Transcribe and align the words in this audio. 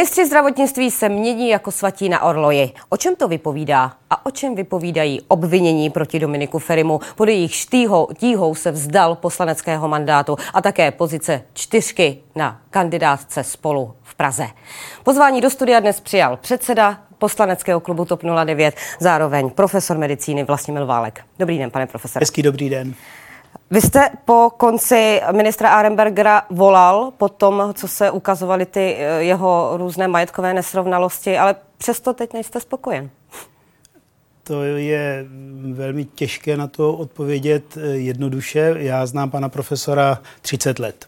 Ministři 0.00 0.26
zdravotnictví 0.26 0.90
se 0.90 1.08
mění 1.08 1.48
jako 1.48 1.70
svatí 1.70 2.08
na 2.08 2.22
orloji. 2.22 2.72
O 2.88 2.96
čem 2.96 3.16
to 3.16 3.28
vypovídá 3.28 3.92
a 4.10 4.26
o 4.26 4.30
čem 4.30 4.54
vypovídají 4.54 5.20
obvinění 5.28 5.90
proti 5.90 6.18
Dominiku 6.18 6.58
Ferimu? 6.58 7.00
Pod 7.14 7.28
jejich 7.28 7.54
štíhou, 7.54 8.08
tíhou 8.18 8.54
se 8.54 8.70
vzdal 8.70 9.14
poslaneckého 9.14 9.88
mandátu 9.88 10.36
a 10.54 10.62
také 10.62 10.90
pozice 10.90 11.42
čtyřky 11.52 12.18
na 12.34 12.60
kandidátce 12.70 13.44
spolu 13.44 13.94
v 14.02 14.14
Praze. 14.14 14.46
Pozvání 15.02 15.40
do 15.40 15.50
studia 15.50 15.80
dnes 15.80 16.00
přijal 16.00 16.36
předseda 16.36 17.00
poslaneckého 17.18 17.80
klubu 17.80 18.04
TOP 18.04 18.22
09, 18.44 18.74
zároveň 19.00 19.50
profesor 19.50 19.98
medicíny 19.98 20.44
Vlastimil 20.44 20.86
Válek. 20.86 21.20
Dobrý 21.38 21.58
den, 21.58 21.70
pane 21.70 21.86
profesore. 21.86 22.22
Hezký 22.22 22.42
dobrý 22.42 22.70
den. 22.70 22.94
Vy 23.70 23.80
jste 23.80 24.10
po 24.24 24.50
konci 24.56 25.20
ministra 25.32 25.68
Arenbergera 25.68 26.42
volal 26.50 27.12
po 27.18 27.28
tom, 27.28 27.74
co 27.74 27.88
se 27.88 28.10
ukazovaly 28.10 28.66
ty 28.66 28.96
eh, 28.98 29.22
jeho 29.22 29.72
různé 29.76 30.08
majetkové 30.08 30.54
nesrovnalosti, 30.54 31.38
ale 31.38 31.54
přesto 31.78 32.12
teď 32.12 32.32
nejste 32.32 32.60
spokojen. 32.60 33.10
To 34.42 34.62
je 34.62 35.26
velmi 35.72 36.04
těžké 36.04 36.56
na 36.56 36.66
to 36.66 36.94
odpovědět 36.94 37.76
eh, 37.76 37.80
jednoduše. 37.80 38.74
Já 38.78 39.06
znám 39.06 39.30
pana 39.30 39.48
profesora 39.48 40.18
30 40.42 40.78
let. 40.78 41.06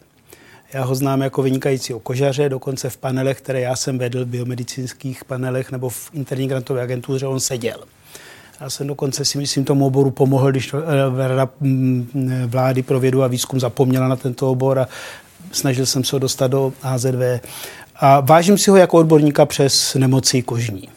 Já 0.73 0.83
ho 0.83 0.95
znám 0.95 1.21
jako 1.21 1.41
vynikajícího 1.41 1.99
kožaře, 1.99 2.49
dokonce 2.49 2.89
v 2.89 2.97
panelech, 2.97 3.37
které 3.37 3.61
já 3.61 3.75
jsem 3.75 3.97
vedl, 3.97 4.25
v 4.25 4.27
biomedicínských 4.27 5.25
panelech 5.25 5.71
nebo 5.71 5.89
v 5.89 6.09
interní 6.13 6.47
grantové 6.47 6.81
agentuře, 6.81 7.27
on 7.27 7.39
seděl. 7.39 7.83
Já 8.61 8.69
jsem 8.69 8.87
dokonce 8.87 9.25
si 9.25 9.37
myslím 9.37 9.65
tomu 9.65 9.85
oboru 9.85 10.11
pomohl, 10.11 10.51
když 10.51 10.73
eh, 10.73 11.27
Rada 11.27 11.49
mm, 11.59 12.43
vlády 12.47 12.83
pro 12.83 12.99
vědu 12.99 13.23
a 13.23 13.27
výzkum 13.27 13.59
zapomněla 13.59 14.07
na 14.07 14.15
tento 14.15 14.51
obor 14.51 14.79
a 14.79 14.87
snažil 15.51 15.85
jsem 15.85 16.03
se 16.03 16.15
ho 16.15 16.19
dostat 16.19 16.47
do 16.47 16.73
AZV. 16.83 17.41
A 17.95 18.19
vážím 18.19 18.57
si 18.57 18.69
ho 18.71 18.77
jako 18.77 18.97
odborníka 18.97 19.45
přes 19.45 19.95
nemoci 19.95 20.41
kožní. 20.41 20.89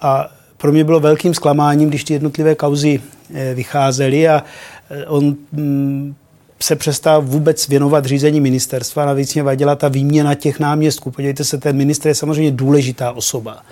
A 0.00 0.28
pro 0.56 0.72
mě 0.72 0.84
bylo 0.84 1.00
velkým 1.00 1.34
zklamáním, 1.34 1.88
když 1.88 2.04
ty 2.04 2.12
jednotlivé 2.12 2.54
kauzy 2.54 3.00
eh, 3.34 3.54
vycházely 3.54 4.28
a 4.28 4.44
eh, 4.90 5.06
on 5.06 5.36
mm, 5.52 6.14
se 6.62 6.76
přestal 6.76 7.22
vůbec 7.22 7.68
věnovat 7.68 8.04
řízení 8.04 8.40
ministerstva. 8.40 9.04
Navíc 9.04 9.34
mě 9.34 9.42
vadila 9.42 9.76
ta 9.76 9.88
výměna 9.88 10.34
těch 10.34 10.60
náměstků. 10.60 11.10
Podívejte 11.10 11.44
se, 11.44 11.58
ten 11.58 11.76
ministr 11.76 12.08
je 12.08 12.14
samozřejmě 12.14 12.50
důležitá 12.50 13.12
osoba 13.12 13.62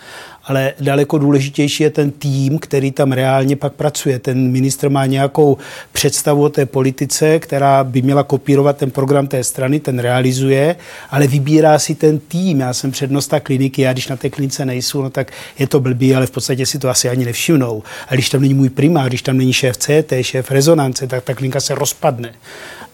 ale 0.49 0.73
daleko 0.81 1.19
důležitější 1.19 1.83
je 1.83 1.91
ten 1.91 2.11
tým, 2.11 2.59
který 2.59 2.93
tam 2.93 3.13
reálně 3.13 3.57
pak 3.57 3.73
pracuje. 3.73 4.19
Ten 4.19 4.51
ministr 4.51 4.89
má 4.89 5.07
nějakou 5.07 5.59
představu 5.93 6.43
o 6.43 6.49
té 6.49 6.67
politice, 6.67 7.39
která 7.39 7.85
by 7.85 8.03
měla 8.03 8.23
kopírovat 8.23 8.77
ten 8.77 8.91
program 8.91 9.27
té 9.27 9.45
strany, 9.45 9.81
ten 9.81 9.99
realizuje, 9.99 10.77
ale 11.11 11.27
vybírá 11.27 11.79
si 11.79 11.95
ten 11.95 12.19
tým. 12.19 12.61
Já 12.61 12.73
jsem 12.73 12.91
přednosta 12.91 13.41
kliniky, 13.41 13.83
já 13.83 13.93
když 13.93 14.09
na 14.09 14.17
té 14.17 14.31
klinice 14.31 14.65
nejsou, 14.65 15.03
no 15.03 15.11
tak 15.11 15.33
je 15.59 15.67
to 15.67 15.81
blbý, 15.81 16.15
ale 16.15 16.27
v 16.27 16.31
podstatě 16.31 16.67
si 16.67 16.79
to 16.79 16.89
asi 16.89 17.09
ani 17.09 17.25
nevšimnou. 17.25 17.83
A 18.09 18.15
když 18.15 18.31
tam 18.31 18.41
není 18.41 18.55
můj 18.55 18.69
primár, 18.69 19.09
když 19.09 19.23
tam 19.23 19.39
není 19.39 19.53
šéf 19.53 19.77
CT, 19.77 20.13
šéf 20.21 20.51
rezonance, 20.51 21.07
tak 21.07 21.25
ta 21.25 21.35
klinika 21.35 21.61
se 21.61 21.75
rozpadne. 21.75 22.33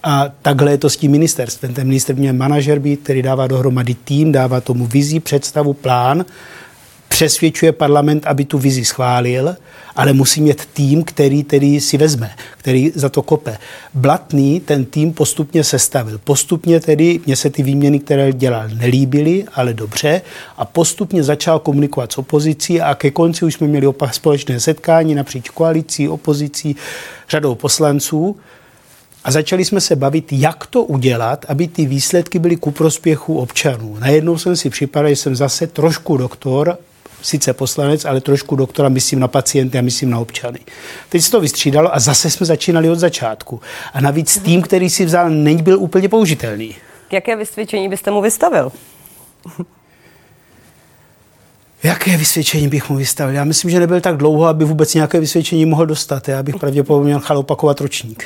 A 0.02 0.30
takhle 0.42 0.70
je 0.70 0.78
to 0.78 0.90
s 0.90 0.96
tím 0.96 1.10
ministerstvem. 1.10 1.74
Ten 1.74 1.86
minister 1.86 2.16
měl 2.16 2.32
manažer 2.32 2.78
být, 2.78 3.00
který 3.02 3.22
dává 3.22 3.46
dohromady 3.46 3.94
tým, 3.94 4.32
dává 4.32 4.60
tomu 4.60 4.86
vizi, 4.86 5.20
představu, 5.20 5.72
plán 5.72 6.24
přesvědčuje 7.14 7.72
parlament, 7.72 8.26
aby 8.26 8.44
tu 8.44 8.58
vizi 8.58 8.84
schválil, 8.84 9.56
ale 9.96 10.12
musí 10.12 10.40
mít 10.40 10.66
tým, 10.72 11.04
který 11.04 11.44
tedy 11.44 11.80
si 11.80 11.98
vezme, 11.98 12.30
který 12.58 12.92
za 12.94 13.08
to 13.08 13.22
kope. 13.22 13.58
Blatný 13.94 14.60
ten 14.60 14.84
tým 14.84 15.12
postupně 15.12 15.64
sestavil. 15.64 16.18
Postupně 16.18 16.80
tedy, 16.80 17.20
mně 17.26 17.36
se 17.36 17.50
ty 17.50 17.62
výměny, 17.62 17.98
které 17.98 18.32
dělal, 18.32 18.68
nelíbily, 18.68 19.44
ale 19.54 19.74
dobře. 19.74 20.22
A 20.56 20.64
postupně 20.64 21.22
začal 21.22 21.58
komunikovat 21.58 22.12
s 22.12 22.18
opozicí 22.18 22.80
a 22.80 22.94
ke 22.94 23.10
konci 23.10 23.44
už 23.44 23.54
jsme 23.54 23.66
měli 23.66 23.86
opak 23.86 24.14
společné 24.14 24.60
setkání 24.60 25.14
napříč 25.14 25.50
koalicí, 25.50 26.08
opozicí, 26.08 26.76
řadou 27.30 27.54
poslanců. 27.54 28.36
A 29.24 29.30
začali 29.30 29.64
jsme 29.64 29.80
se 29.80 29.96
bavit, 29.96 30.32
jak 30.32 30.66
to 30.66 30.82
udělat, 30.82 31.46
aby 31.48 31.68
ty 31.68 31.86
výsledky 31.86 32.38
byly 32.38 32.56
ku 32.56 32.70
prospěchu 32.70 33.38
občanů. 33.38 33.96
Najednou 34.00 34.38
jsem 34.38 34.56
si 34.56 34.70
připadal, 34.70 35.10
že 35.10 35.16
jsem 35.16 35.36
zase 35.36 35.66
trošku 35.66 36.16
doktor 36.16 36.78
sice 37.24 37.52
poslanec, 37.52 38.04
ale 38.04 38.20
trošku 38.20 38.56
doktora, 38.56 38.88
myslím 38.88 39.20
na 39.20 39.28
pacienty 39.28 39.78
a 39.78 39.82
myslím 39.82 40.10
na 40.10 40.18
občany. 40.18 40.58
Teď 41.08 41.22
se 41.22 41.30
to 41.30 41.40
vystřídalo 41.40 41.94
a 41.94 42.00
zase 42.00 42.30
jsme 42.30 42.46
začínali 42.46 42.90
od 42.90 42.98
začátku. 42.98 43.60
A 43.94 44.00
navíc 44.00 44.38
tým, 44.38 44.62
který 44.62 44.90
si 44.90 45.04
vzal, 45.04 45.30
nebyl 45.30 45.78
úplně 45.78 46.08
použitelný. 46.08 46.76
Jaké 47.12 47.36
vysvědčení 47.36 47.88
byste 47.88 48.10
mu 48.10 48.20
vystavil? 48.20 48.72
Jaké 51.84 52.16
vysvědčení 52.16 52.68
bych 52.68 52.90
mu 52.90 52.96
vystavil? 52.96 53.34
Já 53.34 53.44
myslím, 53.44 53.70
že 53.70 53.80
nebyl 53.80 54.00
tak 54.00 54.16
dlouho, 54.16 54.46
aby 54.46 54.64
vůbec 54.64 54.94
nějaké 54.94 55.20
vysvědčení 55.20 55.66
mohl 55.66 55.86
dostat. 55.86 56.28
Já 56.28 56.42
bych 56.42 56.56
pravděpodobně 56.56 57.16
měl 57.26 57.38
opakovat 57.38 57.80
ročník. 57.80 58.24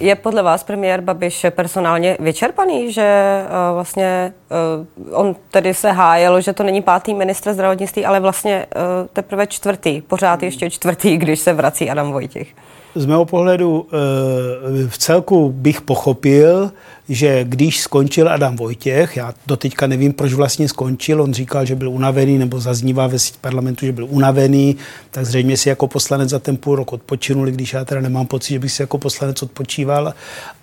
Je 0.00 0.14
podle 0.14 0.42
vás 0.42 0.62
premiér 0.62 1.00
Babiš 1.00 1.46
personálně 1.50 2.16
vyčerpaný, 2.20 2.92
že 2.92 3.02
eh, 3.02 3.46
vlastně 3.72 4.32
eh, 4.50 5.12
on 5.12 5.36
tedy 5.50 5.74
se 5.74 5.92
hájil, 5.92 6.40
že 6.40 6.52
to 6.52 6.62
není 6.62 6.82
pátý 6.82 7.14
ministr 7.14 7.52
zdravotnictví, 7.52 8.04
ale 8.04 8.20
vlastně 8.20 8.66
eh, 8.74 8.78
teprve 9.12 9.46
čtvrtý, 9.46 10.00
pořád 10.00 10.42
ještě 10.42 10.70
čtvrtý, 10.70 11.16
když 11.16 11.40
se 11.40 11.52
vrací 11.52 11.90
Adam 11.90 12.12
Vojtěch? 12.12 12.48
Z 12.94 13.06
mého 13.06 13.24
pohledu 13.24 13.86
v 14.88 14.98
celku 14.98 15.52
bych 15.52 15.80
pochopil, 15.80 16.70
že 17.08 17.44
když 17.44 17.80
skončil 17.80 18.28
Adam 18.28 18.56
Vojtěch, 18.56 19.16
já 19.16 19.34
doteďka 19.46 19.86
nevím, 19.86 20.12
proč 20.12 20.32
vlastně 20.32 20.68
skončil, 20.68 21.22
on 21.22 21.34
říkal, 21.34 21.64
že 21.64 21.74
byl 21.74 21.90
unavený, 21.90 22.38
nebo 22.38 22.60
zaznívá 22.60 23.06
ve 23.06 23.16
parlamentu, 23.40 23.86
že 23.86 23.92
byl 23.92 24.06
unavený, 24.10 24.76
tak 25.10 25.26
zřejmě 25.26 25.56
si 25.56 25.68
jako 25.68 25.88
poslanec 25.88 26.30
za 26.30 26.38
ten 26.38 26.56
půl 26.56 26.76
rok 26.76 26.92
odpočinul, 26.92 27.46
když 27.46 27.72
já 27.72 27.84
teda 27.84 28.00
nemám 28.00 28.26
pocit, 28.26 28.52
že 28.52 28.58
bych 28.58 28.72
si 28.72 28.82
jako 28.82 28.98
poslanec 28.98 29.42
odpočíval 29.42 30.14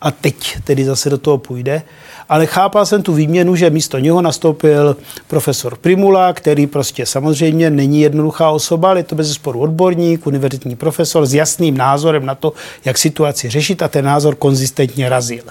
a 0.02 0.12
teď 0.12 0.58
tedy 0.64 0.86
zase 0.86 1.10
do 1.10 1.18
toho 1.18 1.38
půjde. 1.38 1.82
Ale 2.30 2.46
chápal 2.46 2.86
jsem 2.86 3.04
tu 3.04 3.14
výměnu, 3.14 3.56
že 3.56 3.70
místo 3.70 4.00
něho 4.00 4.22
nastoupil 4.22 4.98
profesor 5.28 5.76
Primula, 5.76 6.34
který 6.34 6.68
prostě 6.68 7.06
samozřejmě 7.06 7.70
není 7.70 8.02
jednoduchá 8.02 8.50
osoba, 8.50 8.90
ale 8.90 9.00
je 9.00 9.04
to 9.04 9.16
bez 9.16 9.34
sporu 9.34 9.60
odborník, 9.60 10.28
univerzitní 10.28 10.76
profesor 10.76 11.26
s 11.26 11.34
jasným 11.34 11.78
názorem 11.78 12.26
na 12.26 12.36
to, 12.36 12.54
jak 12.86 12.98
situaci 12.98 13.50
řešit 13.50 13.82
a 13.82 13.88
ten 13.88 14.06
názor 14.06 14.36
konzistentně 14.36 15.10
razil. 15.10 15.44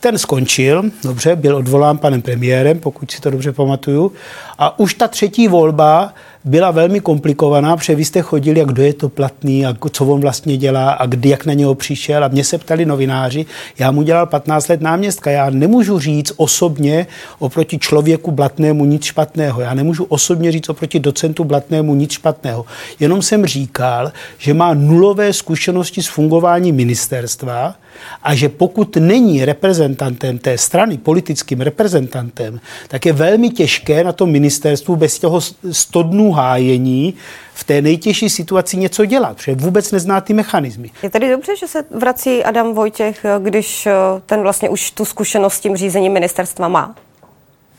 Ten 0.00 0.18
skončil, 0.18 0.82
dobře, 1.04 1.36
byl 1.36 1.56
odvolán 1.56 1.98
panem 1.98 2.22
premiérem, 2.22 2.78
pokud 2.78 3.10
si 3.10 3.20
to 3.20 3.30
dobře 3.30 3.52
pamatuju. 3.52 4.12
A 4.58 4.78
už 4.78 4.94
ta 4.94 5.08
třetí 5.08 5.48
volba 5.48 6.14
byla 6.44 6.70
velmi 6.70 7.00
komplikovaná, 7.00 7.76
protože 7.76 7.94
vy 7.94 8.04
jste 8.04 8.22
chodili, 8.22 8.58
jak 8.60 8.68
kdo 8.68 8.82
je 8.82 8.92
to 8.92 9.08
platný 9.08 9.66
a 9.66 9.74
co 9.90 10.06
on 10.06 10.20
vlastně 10.20 10.56
dělá 10.56 10.90
a 10.90 11.06
kdy, 11.06 11.28
jak 11.28 11.46
na 11.46 11.52
něho 11.52 11.74
přišel. 11.74 12.24
A 12.24 12.28
mě 12.28 12.44
se 12.44 12.58
ptali 12.58 12.84
novináři, 12.84 13.46
já 13.78 13.90
mu 13.90 14.02
dělal 14.02 14.26
15 14.26 14.68
let 14.68 14.80
náměstka, 14.80 15.30
já 15.30 15.50
nemůžu 15.50 15.98
říct 15.98 16.32
osobně 16.36 17.06
oproti 17.38 17.78
člověku 17.78 18.30
blatnému 18.30 18.84
nic 18.84 19.04
špatného. 19.04 19.60
Já 19.60 19.74
nemůžu 19.74 20.04
osobně 20.04 20.52
říct 20.52 20.68
oproti 20.68 21.00
docentu 21.00 21.44
blatnému 21.44 21.94
nic 21.94 22.12
špatného. 22.12 22.64
Jenom 23.00 23.22
jsem 23.22 23.46
říkal, 23.46 24.12
že 24.38 24.54
má 24.54 24.74
nulové 24.74 25.32
zkušenosti 25.32 26.02
s 26.02 26.06
fungováním 26.06 26.76
ministerstva 26.76 27.74
a 28.22 28.34
že 28.34 28.48
pokud 28.48 28.96
není 28.96 29.44
reprezentantem 29.44 30.38
té 30.38 30.58
strany, 30.58 30.98
politickým 30.98 31.60
reprezentantem, 31.60 32.60
tak 32.88 33.06
je 33.06 33.12
velmi 33.12 33.50
těžké 33.50 34.04
na 34.04 34.12
tom 34.12 34.30
ministerstvu 34.30 34.96
bez 34.96 35.18
toho 35.18 35.40
100 35.70 36.02
dnů 36.02 36.32
hájení 36.32 37.14
v 37.54 37.64
té 37.64 37.82
nejtěžší 37.82 38.30
situaci 38.30 38.76
něco 38.76 39.04
dělat, 39.04 39.36
protože 39.36 39.54
vůbec 39.54 39.92
nezná 39.92 40.20
ty 40.20 40.34
mechanismy. 40.34 40.90
Je 41.02 41.10
tedy 41.10 41.30
dobře, 41.30 41.56
že 41.56 41.68
se 41.68 41.84
vrací 41.90 42.44
Adam 42.44 42.74
Vojtěch, 42.74 43.26
když 43.38 43.86
eh, 43.86 43.92
ten 44.26 44.40
vlastně 44.42 44.68
už 44.68 44.90
tu 44.90 45.04
zkušenost 45.04 45.54
s 45.54 45.60
tím 45.60 45.76
řízením 45.76 46.12
ministerstva 46.12 46.68
má? 46.68 46.94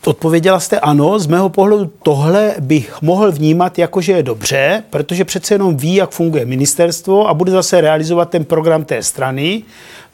Odpověděla 0.05 0.59
jste 0.59 0.79
ano, 0.79 1.19
z 1.19 1.28
mého 1.28 1.49
pohledu 1.49 1.91
tohle 2.03 2.55
bych 2.59 3.02
mohl 3.02 3.31
vnímat 3.31 3.79
jako, 3.79 4.02
že 4.02 4.11
je 4.11 4.23
dobře, 4.23 4.84
protože 4.90 5.25
přece 5.25 5.53
jenom 5.53 5.78
ví, 5.78 5.96
jak 5.96 6.11
funguje 6.11 6.46
ministerstvo 6.46 7.28
a 7.28 7.34
bude 7.34 7.52
zase 7.52 7.81
realizovat 7.81 8.29
ten 8.29 8.46
program 8.46 8.85
té 8.85 9.03
strany. 9.03 9.64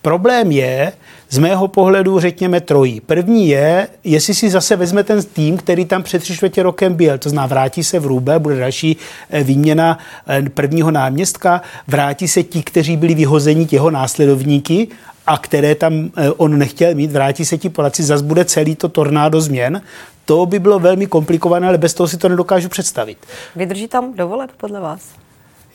Problém 0.04 0.52
je, 0.52 0.94
z 1.30 1.38
mého 1.38 1.68
pohledu 1.68 2.20
řekněme 2.20 2.62
trojí. 2.62 3.02
První 3.02 3.48
je, 3.48 3.88
jestli 4.04 4.34
si 4.34 4.50
zase 4.50 4.76
vezme 4.76 5.04
ten 5.04 5.24
tým, 5.24 5.58
který 5.58 5.86
tam 5.86 6.04
před 6.04 6.20
tři 6.20 6.36
čtvrtě 6.36 6.64
rokem 6.64 6.94
byl, 6.94 7.18
to 7.18 7.30
znamená 7.30 7.48
vrátí 7.48 7.84
se 7.84 8.00
v 8.00 8.06
Růbe, 8.06 8.40
bude 8.40 8.60
další 8.60 8.98
eh, 9.30 9.44
výměna 9.44 9.98
eh, 10.28 10.50
prvního 10.50 10.92
náměstka, 10.92 11.62
vrátí 11.88 12.28
se 12.28 12.44
ti, 12.44 12.64
kteří 12.64 12.98
byli 12.98 13.16
vyhozeni, 13.16 13.68
jeho 13.72 13.92
následovníky 13.92 14.88
a 15.28 15.38
které 15.38 15.76
tam 15.76 16.10
eh, 16.18 16.32
on 16.32 16.58
nechtěl 16.58 16.96
mít, 16.96 17.12
vrátí 17.12 17.46
se 17.46 17.58
ti 17.58 17.70
Polaci, 17.70 18.04
zase 18.04 18.24
bude 18.24 18.46
celý 18.46 18.76
to 18.76 18.90
tornádo 18.90 19.42
změn. 19.42 19.82
To 20.26 20.46
by 20.46 20.60
bylo 20.60 20.80
velmi 20.80 21.08
komplikované, 21.08 21.68
ale 21.68 21.78
bez 21.78 21.94
toho 21.94 22.08
si 22.08 22.18
to 22.18 22.30
nedokážu 22.30 22.70
představit. 22.70 23.18
Vydrží 23.56 23.88
tam 23.88 24.14
dovolet 24.14 24.52
podle 24.58 24.80
vás? 24.80 25.23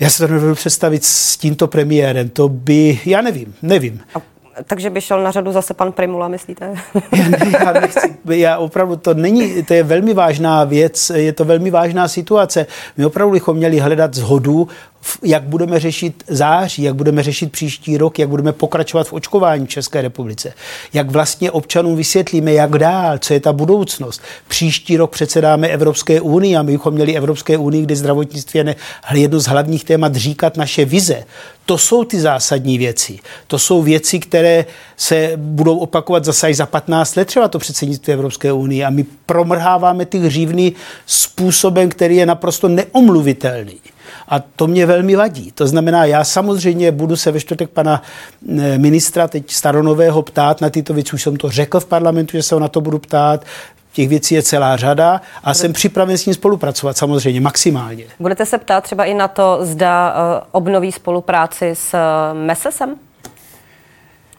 Já 0.01 0.11
se 0.11 0.19
to 0.19 0.33
nedovedu 0.33 0.55
představit 0.55 1.05
s 1.05 1.37
tímto 1.37 1.69
premiérem. 1.69 2.29
To 2.29 2.49
by, 2.49 3.01
já 3.05 3.23
nevím, 3.23 3.55
nevím. 3.63 4.01
A 4.15 4.19
takže 4.65 4.91
by 4.91 5.01
šel 5.01 5.23
na 5.23 5.31
řadu 5.31 5.53
zase 5.53 5.75
pan 5.75 5.93
Primula, 5.93 6.29
myslíte? 6.29 6.75
Já, 7.17 7.29
ne, 7.29 7.39
já, 7.65 7.73
nechci, 7.73 8.17
já 8.25 8.59
opravdu 8.59 8.97
to 8.97 9.15
není, 9.15 9.63
to 9.63 9.75
je 9.75 9.83
velmi 9.83 10.15
vážná 10.15 10.65
věc, 10.65 11.11
je 11.15 11.33
to 11.33 11.45
velmi 11.45 11.71
vážná 11.71 12.09
situace. 12.09 12.67
My 12.97 13.07
opravdu 13.07 13.33
bychom 13.33 13.57
měli 13.57 13.79
hledat 13.79 14.15
zhodu 14.15 14.69
jak 15.23 15.43
budeme 15.43 15.81
řešit 15.81 16.25
září, 16.29 16.83
jak 16.83 16.95
budeme 16.95 17.23
řešit 17.23 17.53
příští 17.53 17.99
rok, 17.99 18.19
jak 18.19 18.29
budeme 18.29 18.53
pokračovat 18.53 19.09
v 19.09 19.13
očkování 19.13 19.67
v 19.67 19.69
České 19.69 20.03
republice, 20.03 20.53
jak 20.93 21.11
vlastně 21.11 21.51
občanům 21.51 21.97
vysvětlíme, 21.97 22.53
jak 22.53 22.71
dál, 22.71 23.19
co 23.19 23.35
je 23.35 23.41
ta 23.41 23.53
budoucnost. 23.53 24.23
Příští 24.49 24.97
rok 24.97 25.11
předsedáme 25.11 25.69
Evropské 25.69 26.21
unii 26.21 26.57
a 26.57 26.63
my 26.63 26.73
bychom 26.73 26.95
měli 26.95 27.17
Evropské 27.17 27.57
unii, 27.59 27.83
kde 27.83 27.97
zdravotnictví 27.97 28.59
je 28.59 28.75
jedno 29.15 29.41
z 29.41 29.47
hlavních 29.47 29.85
témat 29.85 30.17
říkat 30.17 30.57
naše 30.57 30.85
vize. 30.85 31.25
To 31.67 31.79
jsou 31.79 32.05
ty 32.05 32.21
zásadní 32.21 32.79
věci. 32.79 33.19
To 33.47 33.59
jsou 33.59 33.83
věci, 33.83 34.19
které 34.19 34.65
se 34.97 35.33
budou 35.37 35.79
opakovat 35.79 36.25
zase 36.25 36.47
až 36.47 36.57
za 36.57 36.67
15 36.67 37.17
let, 37.17 37.25
třeba 37.25 37.49
to 37.49 37.59
předsednictví 37.59 38.13
Evropské 38.13 38.53
unie. 38.53 38.87
A 38.87 38.91
my 38.91 39.05
promrháváme 39.27 40.07
ty 40.07 40.19
hřívny 40.19 40.73
způsobem, 41.07 41.89
který 41.89 42.17
je 42.17 42.27
naprosto 42.27 42.69
neomluvitelný. 42.69 43.81
A 44.29 44.39
to 44.39 44.67
mě 44.67 44.87
velmi 44.87 45.17
vadí. 45.17 45.53
To 45.53 45.67
znamená, 45.67 46.05
já 46.05 46.25
samozřejmě 46.25 46.93
budu 46.93 47.17
se 47.17 47.31
ve 47.31 47.41
čtvrtek 47.41 47.71
pana 47.71 48.03
eh, 48.59 48.79
ministra 48.79 49.29
teď 49.29 49.51
staronového 49.51 50.23
ptát 50.23 50.61
na 50.61 50.71
tyto 50.71 50.95
věci. 50.95 51.13
Už 51.13 51.23
jsem 51.23 51.37
to 51.37 51.51
řekl 51.51 51.81
v 51.81 51.87
parlamentu, 51.87 52.37
že 52.37 52.43
se 52.43 52.55
ho 52.55 52.61
na 52.61 52.69
to 52.69 52.81
budu 52.81 52.99
ptát. 52.99 53.45
Těch 53.93 54.09
věcí 54.09 54.35
je 54.35 54.43
celá 54.43 54.77
řada 54.77 55.21
a 55.45 55.55
jsem 55.55 55.73
připraven 55.73 56.19
s 56.19 56.27
ním 56.27 56.35
spolupracovat 56.35 56.97
samozřejmě 56.97 57.41
maximálně. 57.41 58.05
Budete 58.21 58.47
se 58.47 58.59
ptát 58.59 58.85
třeba 58.85 59.05
i 59.05 59.15
na 59.15 59.29
to, 59.29 59.59
zda 59.63 60.15
uh, 60.15 60.47
obnoví 60.53 60.93
spolupráci 60.93 61.71
s 61.75 61.97
MESESem? 62.33 62.97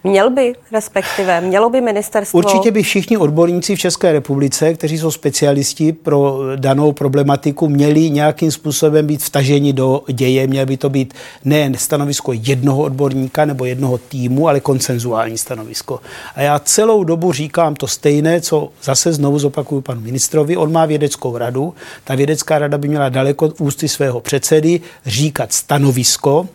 Měl 0.03 0.29
by, 0.29 0.53
respektive, 0.71 1.41
mělo 1.41 1.69
by 1.69 1.81
ministerstvo... 1.81 2.37
Určitě 2.37 2.71
by 2.71 2.83
všichni 2.83 3.17
odborníci 3.17 3.75
v 3.75 3.79
České 3.79 4.11
republice, 4.11 4.73
kteří 4.73 4.97
jsou 4.97 5.11
specialisti 5.11 5.93
pro 5.93 6.39
danou 6.55 6.91
problematiku, 6.91 7.69
měli 7.69 8.09
nějakým 8.09 8.51
způsobem 8.51 9.07
být 9.07 9.23
vtaženi 9.23 9.73
do 9.73 10.03
děje. 10.13 10.47
Měl 10.47 10.65
by 10.65 10.77
to 10.77 10.89
být 10.89 11.13
ne 11.45 11.71
stanovisko 11.75 12.33
jednoho 12.33 12.83
odborníka 12.83 13.45
nebo 13.45 13.65
jednoho 13.65 13.97
týmu, 13.97 14.47
ale 14.47 14.59
konsenzuální 14.59 15.37
stanovisko. 15.37 15.99
A 16.35 16.41
já 16.41 16.59
celou 16.59 17.03
dobu 17.03 17.31
říkám 17.31 17.75
to 17.75 17.87
stejné, 17.87 18.41
co 18.41 18.69
zase 18.83 19.13
znovu 19.13 19.39
zopakuju 19.39 19.81
panu 19.81 20.01
ministrovi. 20.01 20.57
On 20.57 20.71
má 20.71 20.85
vědeckou 20.85 21.37
radu. 21.37 21.73
Ta 22.03 22.15
vědecká 22.15 22.59
rada 22.59 22.77
by 22.77 22.87
měla 22.87 23.09
daleko 23.09 23.51
ústy 23.59 23.87
svého 23.87 24.21
předsedy 24.21 24.81
říkat 25.05 25.53
stanovisko, 25.53 26.47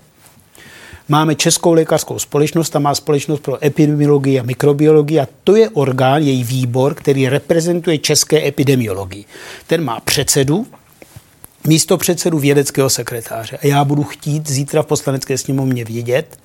Máme 1.08 1.34
Českou 1.34 1.72
lékařskou 1.72 2.18
společnost, 2.18 2.70
ta 2.70 2.78
má 2.78 2.94
společnost 2.94 3.40
pro 3.40 3.64
epidemiologii 3.64 4.40
a 4.40 4.42
mikrobiologii 4.42 5.20
a 5.20 5.28
to 5.44 5.56
je 5.56 5.70
orgán, 5.70 6.22
její 6.22 6.44
výbor, 6.44 6.94
který 6.94 7.28
reprezentuje 7.28 7.98
české 7.98 8.48
epidemiologii. 8.48 9.24
Ten 9.66 9.84
má 9.84 10.00
předsedu, 10.00 10.66
místo 11.66 11.96
předsedu 11.96 12.38
vědeckého 12.38 12.90
sekretáře. 12.90 13.58
A 13.62 13.66
já 13.66 13.84
budu 13.84 14.04
chtít 14.04 14.50
zítra 14.50 14.82
v 14.82 14.86
poslanecké 14.86 15.38
sněmovně 15.38 15.84
vědět, 15.84 16.38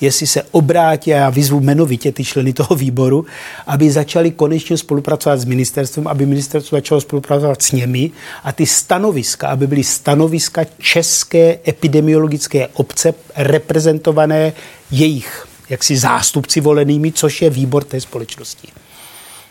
jestli 0.00 0.26
se 0.26 0.42
obrátí, 0.50 1.14
a 1.14 1.16
já 1.16 1.30
vyzvu 1.30 1.60
jmenovitě 1.60 2.12
ty 2.12 2.24
členy 2.24 2.52
toho 2.52 2.74
výboru, 2.76 3.26
aby 3.66 3.90
začali 3.90 4.30
konečně 4.30 4.78
spolupracovat 4.78 5.36
s 5.36 5.44
ministerstvem, 5.44 6.08
aby 6.08 6.26
ministerstvo 6.26 6.76
začalo 6.76 7.00
spolupracovat 7.00 7.62
s 7.62 7.72
nimi 7.72 8.10
a 8.44 8.52
ty 8.52 8.66
stanoviska, 8.66 9.48
aby 9.48 9.66
byly 9.66 9.84
stanoviska 9.84 10.64
české 10.78 11.58
epidemiologické 11.68 12.68
obce 12.68 13.14
reprezentované 13.36 14.52
jejich 14.90 15.46
jaksi 15.68 15.96
zástupci 15.96 16.60
volenými, 16.60 17.12
což 17.12 17.42
je 17.42 17.50
výbor 17.50 17.84
té 17.84 18.00
společnosti. 18.00 18.68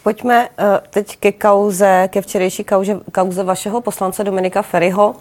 Pojďme 0.05 0.49
uh, 0.49 0.65
teď 0.89 1.17
ke 1.17 1.31
kauze, 1.31 2.09
ke 2.11 2.21
včerejší 2.21 2.63
kauze, 2.63 2.99
kauze 3.11 3.43
vašeho 3.43 3.81
poslance 3.81 4.23
Dominika 4.23 4.61
Ferryho. 4.61 5.09
Uh, 5.09 5.15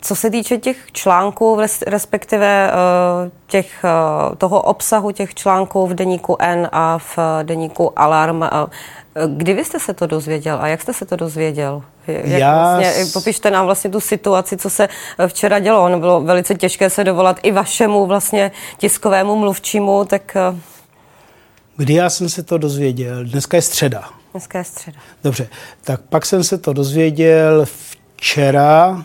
co 0.00 0.16
se 0.16 0.30
týče 0.30 0.58
těch 0.58 0.76
článků, 0.92 1.60
respektive 1.86 2.70
uh, 2.70 3.30
těch, 3.46 3.84
uh, 3.84 4.34
toho 4.34 4.62
obsahu 4.62 5.10
těch 5.10 5.34
článků 5.34 5.86
v 5.86 5.94
deníku 5.94 6.36
N 6.38 6.68
a 6.72 6.98
v 6.98 7.18
deníku 7.42 7.98
Alarm, 7.98 8.40
uh, 8.40 8.48
kdy 9.26 9.54
vy 9.54 9.64
jste 9.64 9.80
se 9.80 9.94
to 9.94 10.06
dozvěděl 10.06 10.58
a 10.60 10.66
jak 10.66 10.82
jste 10.82 10.92
se 10.92 11.06
to 11.06 11.16
dozvěděl? 11.16 11.82
Jak 12.06 12.26
Já... 12.26 12.78
vlastně, 12.78 13.04
popište 13.12 13.50
nám 13.50 13.66
vlastně 13.66 13.90
tu 13.90 14.00
situaci, 14.00 14.56
co 14.56 14.70
se 14.70 14.88
včera 15.26 15.58
dělo. 15.58 15.84
Ono 15.84 16.00
bylo 16.00 16.20
velice 16.20 16.54
těžké 16.54 16.90
se 16.90 17.04
dovolat 17.04 17.36
i 17.42 17.52
vašemu 17.52 18.06
vlastně 18.06 18.52
tiskovému 18.78 19.36
mluvčímu, 19.36 20.04
tak... 20.04 20.36
Kdy 21.76 21.94
já 21.94 22.10
jsem 22.10 22.28
se 22.28 22.42
to 22.42 22.58
dozvěděl? 22.58 23.24
Dneska 23.24 23.56
je 23.56 23.62
středa. 23.62 24.10
Dneska 24.32 24.58
je 24.58 24.64
středa. 24.64 24.98
Dobře, 25.24 25.48
tak 25.84 26.00
pak 26.00 26.26
jsem 26.26 26.44
se 26.44 26.58
to 26.58 26.72
dozvěděl 26.72 27.66
včera 28.16 29.04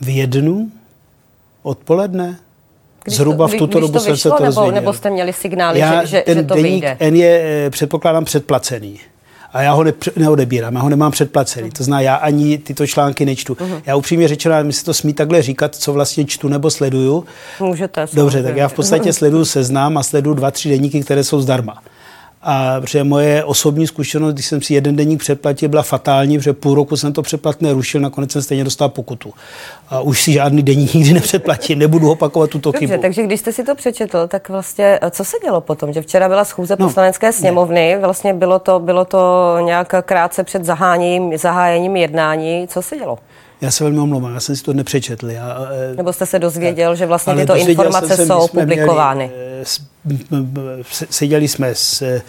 v 0.00 0.08
jednu 0.16 0.72
odpoledne. 1.62 2.38
Když 3.04 3.16
Zhruba 3.16 3.48
to, 3.48 3.54
v 3.54 3.58
tuto 3.58 3.80
dobu 3.80 3.98
jsem 3.98 4.16
se 4.16 4.30
to 4.30 4.44
dozvěděl. 4.44 4.74
Nebo 4.74 4.92
jste 4.92 5.10
měli 5.10 5.32
signály, 5.32 5.78
já, 5.78 6.04
že, 6.04 6.24
že, 6.26 6.34
že 6.34 6.42
to 6.42 6.54
vyjde? 6.54 6.96
N 7.00 7.14
je, 7.16 7.42
eh, 7.66 7.70
předpokládám, 7.70 8.24
předplacený 8.24 9.00
a 9.56 9.62
já 9.62 9.72
ho 9.72 9.84
ne, 9.84 9.92
neodebírám, 10.16 10.74
já 10.74 10.80
ho 10.80 10.88
nemám 10.88 11.12
předplacený. 11.12 11.70
To 11.70 11.84
znamená, 11.84 12.00
já 12.00 12.14
ani 12.14 12.58
tyto 12.58 12.86
články 12.86 13.24
nečtu. 13.24 13.54
Uh-huh. 13.54 13.82
Já 13.86 13.96
upřímně 13.96 14.28
řečeno, 14.28 14.64
mi 14.64 14.72
se 14.72 14.84
to 14.84 14.94
smí 14.94 15.14
takhle 15.14 15.42
říkat, 15.42 15.74
co 15.74 15.92
vlastně 15.92 16.24
čtu 16.24 16.48
nebo 16.48 16.70
sleduju. 16.70 17.24
Můžete. 17.60 18.06
Dobře, 18.12 18.42
tak 18.42 18.56
já 18.56 18.68
v 18.68 18.72
podstatě 18.72 19.12
sleduju 19.12 19.44
seznam 19.44 19.98
a 19.98 20.02
sleduju 20.02 20.34
dva, 20.34 20.50
tři 20.50 20.68
deníky, 20.68 21.00
které 21.00 21.24
jsou 21.24 21.40
zdarma. 21.40 21.82
A 22.42 22.80
protože 22.80 23.04
moje 23.04 23.44
osobní 23.44 23.86
zkušenost, 23.86 24.34
když 24.34 24.46
jsem 24.46 24.62
si 24.62 24.74
jeden 24.74 24.96
denník 24.96 25.20
předplatil, 25.20 25.68
byla 25.68 25.82
fatální, 25.82 26.38
protože 26.38 26.52
půl 26.52 26.74
roku 26.74 26.96
jsem 26.96 27.12
to 27.12 27.22
předplatné 27.22 27.72
rušil, 27.72 28.00
nakonec 28.00 28.32
jsem 28.32 28.42
stejně 28.42 28.64
dostal 28.64 28.88
pokutu. 28.88 29.32
A 29.88 30.00
už 30.00 30.22
si 30.22 30.32
žádný 30.32 30.62
denník 30.62 30.94
nikdy 30.94 31.12
nepředplatím, 31.12 31.78
nebudu 31.78 32.10
opakovat 32.10 32.50
tuto 32.50 32.72
Dobře, 32.72 32.86
chybu. 32.86 33.02
takže 33.02 33.22
když 33.22 33.40
jste 33.40 33.52
si 33.52 33.64
to 33.64 33.74
přečetl, 33.74 34.28
tak 34.28 34.48
vlastně 34.48 34.98
co 35.10 35.24
se 35.24 35.36
dělo 35.42 35.60
potom? 35.60 35.92
Že 35.92 36.02
včera 36.02 36.28
byla 36.28 36.44
schůze 36.44 36.76
no, 36.78 36.86
poslanecké 36.86 37.32
sněmovny, 37.32 37.92
ne. 37.94 37.98
vlastně 37.98 38.34
bylo 38.34 38.58
to, 38.58 38.80
bylo 38.80 39.04
to 39.04 39.56
nějak 39.60 39.94
krátce 40.02 40.44
před 40.44 40.64
zahájením, 40.64 41.38
zahájením 41.38 41.96
jednání. 41.96 42.68
Co 42.68 42.82
se 42.82 42.96
dělo? 42.96 43.18
Já 43.60 43.70
se 43.70 43.84
velmi 43.84 43.98
omlouvám, 43.98 44.34
já 44.34 44.40
jsem 44.40 44.56
si 44.56 44.62
to 44.62 44.72
nepřečetl. 44.72 45.30
Já, 45.30 45.58
eh, 45.92 45.96
Nebo 45.96 46.12
jste 46.12 46.26
se 46.26 46.38
dozvěděl, 46.38 46.90
tak, 46.90 46.98
že 46.98 47.06
vlastně 47.06 47.34
tyto 47.34 47.56
informace 47.56 48.16
jsem, 48.16 48.26
jsou 48.26 48.48
publikovány? 48.48 49.30
Měli, 50.04 50.46
eh, 50.80 50.84
seděli 51.10 51.48
jsme 51.48 51.74
s 51.74 52.02
eh, 52.02 52.22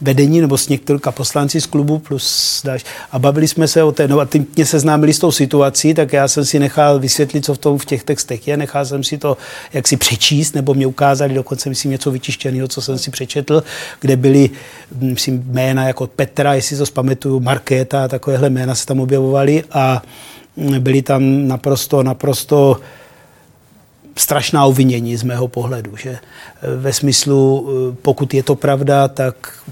vedení 0.00 0.40
nebo 0.40 0.58
s 0.58 0.68
několika 0.68 1.12
poslanci 1.12 1.60
z 1.60 1.66
klubu 1.66 1.98
plus 1.98 2.60
dáš, 2.64 2.84
a 3.12 3.18
bavili 3.18 3.48
jsme 3.48 3.68
se 3.68 3.82
o 3.82 3.92
té, 3.92 4.08
no 4.08 4.20
a 4.20 4.24
ty 4.24 4.46
mě 4.56 4.66
seznámili 4.66 5.12
s 5.12 5.18
tou 5.18 5.32
situací, 5.32 5.94
tak 5.94 6.12
já 6.12 6.28
jsem 6.28 6.44
si 6.44 6.58
nechal 6.58 6.98
vysvětlit, 6.98 7.44
co 7.44 7.54
v 7.54 7.58
tom 7.58 7.78
v 7.78 7.84
těch 7.84 8.04
textech 8.04 8.48
je, 8.48 8.56
nechal 8.56 8.84
jsem 8.86 9.04
si 9.04 9.18
to 9.18 9.36
jak 9.72 9.88
si 9.88 9.96
přečíst, 9.96 10.54
nebo 10.54 10.74
mě 10.74 10.86
ukázali 10.86 11.34
dokonce, 11.34 11.68
myslím, 11.68 11.90
něco 11.90 12.10
vyčištěného, 12.10 12.68
co 12.68 12.82
jsem 12.82 12.98
si 12.98 13.10
přečetl, 13.10 13.62
kde 14.00 14.16
byly, 14.16 14.50
myslím, 15.00 15.42
jména 15.46 15.86
jako 15.86 16.06
Petra, 16.06 16.54
jestli 16.54 16.76
to 16.76 16.86
zpamatuju, 16.86 17.40
Markéta 17.40 18.04
a 18.04 18.08
takovéhle 18.08 18.50
jména 18.50 18.74
se 18.74 18.86
tam 18.86 19.00
objevovaly 19.00 19.64
a 19.72 20.02
byly 20.56 21.02
tam 21.02 21.48
naprosto, 21.48 22.02
naprosto 22.02 22.80
strašná 24.20 24.66
uvinění 24.66 25.16
z 25.16 25.22
mého 25.22 25.48
pohledu. 25.48 25.96
Že 25.96 26.18
ve 26.76 26.92
smyslu, 26.92 27.68
pokud 28.02 28.34
je 28.34 28.42
to 28.42 28.54
pravda, 28.54 29.08
tak 29.08 29.62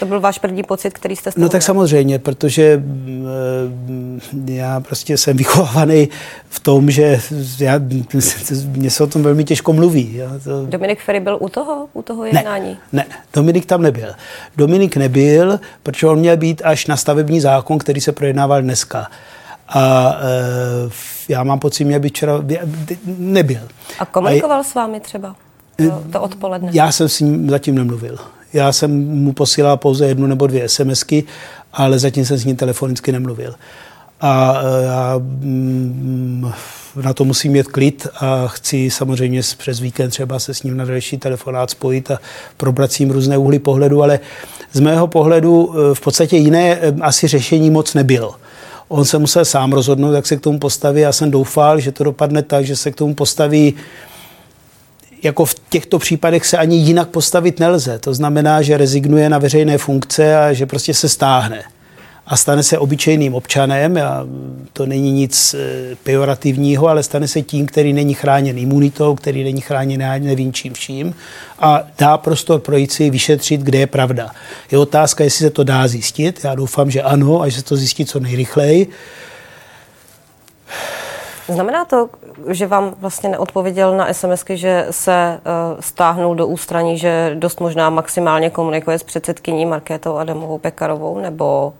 to 0.00 0.06
byl 0.06 0.20
váš 0.20 0.38
první 0.38 0.62
pocit, 0.62 0.94
který 0.94 1.16
jste 1.16 1.30
No 1.36 1.48
tak 1.48 1.62
samozřejmě, 1.62 2.18
protože 2.18 2.76
mm, 2.76 4.20
já 4.44 4.80
prostě 4.80 5.16
jsem 5.16 5.36
vychovávaný 5.42 6.08
v 6.48 6.60
tom, 6.60 6.90
že 6.90 7.20
já, 7.58 7.80
mě 8.66 8.90
se 8.90 9.04
o 9.04 9.06
tom 9.06 9.22
velmi 9.22 9.44
těžko 9.44 9.72
mluví. 9.72 10.14
Já 10.14 10.30
to... 10.44 10.66
Dominik 10.66 11.00
Ferry 11.00 11.20
byl 11.20 11.38
u 11.40 11.48
toho, 11.48 11.88
u 11.92 12.02
toho 12.02 12.24
jednání? 12.24 12.78
Ne, 12.92 13.04
ne, 13.08 13.16
Dominik 13.34 13.66
tam 13.66 13.82
nebyl. 13.82 14.08
Dominik 14.56 14.96
nebyl, 14.96 15.60
protože 15.82 16.06
on 16.06 16.18
měl 16.18 16.36
být 16.36 16.62
až 16.64 16.86
na 16.86 16.96
stavební 16.96 17.40
zákon, 17.40 17.78
který 17.78 18.00
se 18.00 18.12
projednával 18.12 18.62
dneska. 18.62 19.06
A 19.70 20.14
e, 20.14 20.90
já 21.28 21.44
mám 21.44 21.58
pocit, 21.58 21.88
že 21.90 21.98
by 21.98 22.08
včera 22.08 22.44
nebyl. 23.06 23.68
A 23.98 24.04
komunikoval 24.06 24.60
a, 24.60 24.64
s 24.64 24.74
vámi 24.74 25.00
třeba 25.00 25.36
to, 25.88 26.02
to 26.12 26.20
odpoledne? 26.20 26.68
Já 26.72 26.92
jsem 26.92 27.08
s 27.08 27.20
ním 27.20 27.50
zatím 27.50 27.74
nemluvil. 27.74 28.18
Já 28.52 28.72
jsem 28.72 29.08
mu 29.22 29.32
posílal 29.32 29.76
pouze 29.76 30.06
jednu 30.06 30.26
nebo 30.26 30.46
dvě 30.46 30.68
SMSky, 30.68 31.24
ale 31.72 31.98
zatím 31.98 32.24
jsem 32.24 32.36
s 32.36 32.44
ním 32.44 32.56
telefonicky 32.56 33.12
nemluvil. 33.12 33.54
A 34.20 34.62
e, 34.62 34.84
já 34.84 35.14
mm, 35.18 36.52
na 37.02 37.12
to 37.12 37.24
musím 37.24 37.52
mít 37.52 37.68
klid 37.68 38.06
a 38.20 38.48
chci 38.48 38.90
samozřejmě 38.90 39.40
přes 39.56 39.80
víkend 39.80 40.10
třeba 40.10 40.38
se 40.38 40.54
s 40.54 40.62
ním 40.62 40.76
na 40.76 40.84
další 40.84 41.18
telefonát 41.18 41.70
spojit 41.70 42.10
a 42.10 42.18
probrat 42.56 42.92
s 42.92 42.98
ním 42.98 43.10
různé 43.10 43.38
úhly 43.38 43.58
pohledu, 43.58 44.02
ale 44.02 44.20
z 44.72 44.80
mého 44.80 45.06
pohledu 45.06 45.74
e, 45.74 45.94
v 45.94 46.00
podstatě 46.00 46.36
jiné 46.36 46.78
asi 47.00 47.28
řešení 47.28 47.70
moc 47.70 47.94
nebylo. 47.94 48.34
On 48.92 49.04
se 49.04 49.18
musel 49.18 49.44
sám 49.44 49.72
rozhodnout, 49.72 50.12
jak 50.12 50.26
se 50.26 50.36
k 50.36 50.40
tomu 50.40 50.58
postaví. 50.58 51.00
Já 51.00 51.12
jsem 51.12 51.30
doufal, 51.30 51.80
že 51.80 51.92
to 51.92 52.04
dopadne 52.04 52.42
tak, 52.42 52.64
že 52.64 52.76
se 52.76 52.90
k 52.90 52.96
tomu 52.96 53.14
postaví 53.14 53.74
jako 55.22 55.44
v 55.44 55.54
těchto 55.68 55.98
případech 55.98 56.46
se 56.46 56.58
ani 56.58 56.76
jinak 56.76 57.08
postavit 57.08 57.60
nelze. 57.60 57.98
To 57.98 58.14
znamená, 58.14 58.62
že 58.62 58.76
rezignuje 58.76 59.28
na 59.28 59.38
veřejné 59.38 59.78
funkce 59.78 60.36
a 60.36 60.52
že 60.52 60.66
prostě 60.66 60.94
se 60.94 61.08
stáhne 61.08 61.64
a 62.30 62.36
stane 62.36 62.62
se 62.62 62.78
obyčejným 62.78 63.34
občanem. 63.34 63.96
A 63.96 64.26
to 64.72 64.86
není 64.86 65.12
nic 65.12 65.54
e, 65.54 65.96
pejorativního, 66.02 66.88
ale 66.88 67.02
stane 67.02 67.28
se 67.28 67.42
tím, 67.42 67.66
který 67.66 67.92
není 67.92 68.14
chráněn 68.14 68.58
imunitou, 68.58 69.14
který 69.14 69.44
není 69.44 69.60
chráněn 69.60 70.00
nevím 70.22 70.52
čím 70.52 70.74
vším 70.74 71.14
a 71.58 71.82
dá 71.98 72.18
prostor 72.18 72.60
projít 72.60 72.92
si 72.92 73.10
vyšetřit, 73.10 73.60
kde 73.60 73.78
je 73.78 73.86
pravda. 73.86 74.30
Je 74.70 74.78
otázka, 74.78 75.24
jestli 75.24 75.44
se 75.44 75.50
to 75.50 75.64
dá 75.64 75.88
zjistit. 75.88 76.40
Já 76.44 76.54
doufám, 76.54 76.90
že 76.90 77.02
ano 77.02 77.42
a 77.42 77.48
že 77.48 77.56
se 77.56 77.62
to 77.62 77.76
zjistí 77.76 78.04
co 78.04 78.20
nejrychleji. 78.20 78.90
Znamená 81.50 81.84
to, 81.84 82.08
že 82.48 82.66
vám 82.66 82.94
vlastně 83.00 83.28
neodpověděl 83.28 83.96
na 83.96 84.12
SMSky, 84.12 84.56
že 84.56 84.86
se 84.90 85.38
uh, 85.74 85.80
stáhnul 85.80 86.34
do 86.34 86.46
ústraní, 86.46 86.98
že 86.98 87.36
dost 87.38 87.60
možná 87.60 87.90
maximálně 87.90 88.50
komunikuje 88.50 88.98
s 88.98 89.02
předsedkyní 89.02 89.66
Markétou 89.66 90.16
Adamovou 90.16 90.58
Pekarovou, 90.58 91.18
nebo 91.18 91.72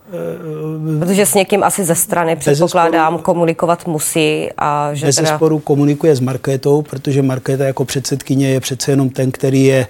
protože 0.98 1.26
s 1.26 1.34
někým 1.34 1.64
asi 1.64 1.84
ze 1.84 1.94
strany 1.94 2.36
předpokládám 2.36 3.12
zesporu, 3.12 3.22
komunikovat 3.22 3.86
musí 3.86 4.48
a 4.58 4.90
že 4.92 5.06
Bez 5.06 5.16
teda... 5.16 5.36
sporu 5.36 5.58
komunikuje 5.58 6.16
s 6.16 6.20
Markétou, 6.20 6.82
protože 6.82 7.22
Markéta 7.22 7.64
jako 7.64 7.84
předsedkyně 7.84 8.48
je 8.48 8.60
přece 8.60 8.92
jenom 8.92 9.10
ten, 9.10 9.32
který 9.32 9.64
je 9.64 9.86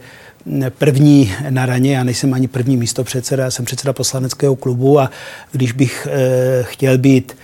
první 0.79 1.33
na 1.51 1.67
raně, 1.67 1.97
já 1.97 2.05
nejsem 2.05 2.35
ani 2.35 2.49
první 2.49 2.77
místo 2.77 3.05
předseda, 3.05 3.45
já 3.45 3.51
jsem 3.51 3.65
předseda 3.65 3.93
poslaneckého 3.93 4.57
klubu 4.57 5.01
a 5.01 5.11
když 5.53 5.73
bych 5.73 6.09
e, 6.11 6.63
chtěl 6.63 6.99
být 6.99 7.37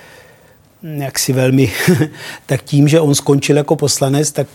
jaksi 0.82 1.32
velmi, 1.32 1.72
tak 2.46 2.62
tím, 2.62 2.88
že 2.88 3.00
on 3.00 3.14
skončil 3.14 3.56
jako 3.56 3.76
poslanec, 3.76 4.32
tak 4.32 4.46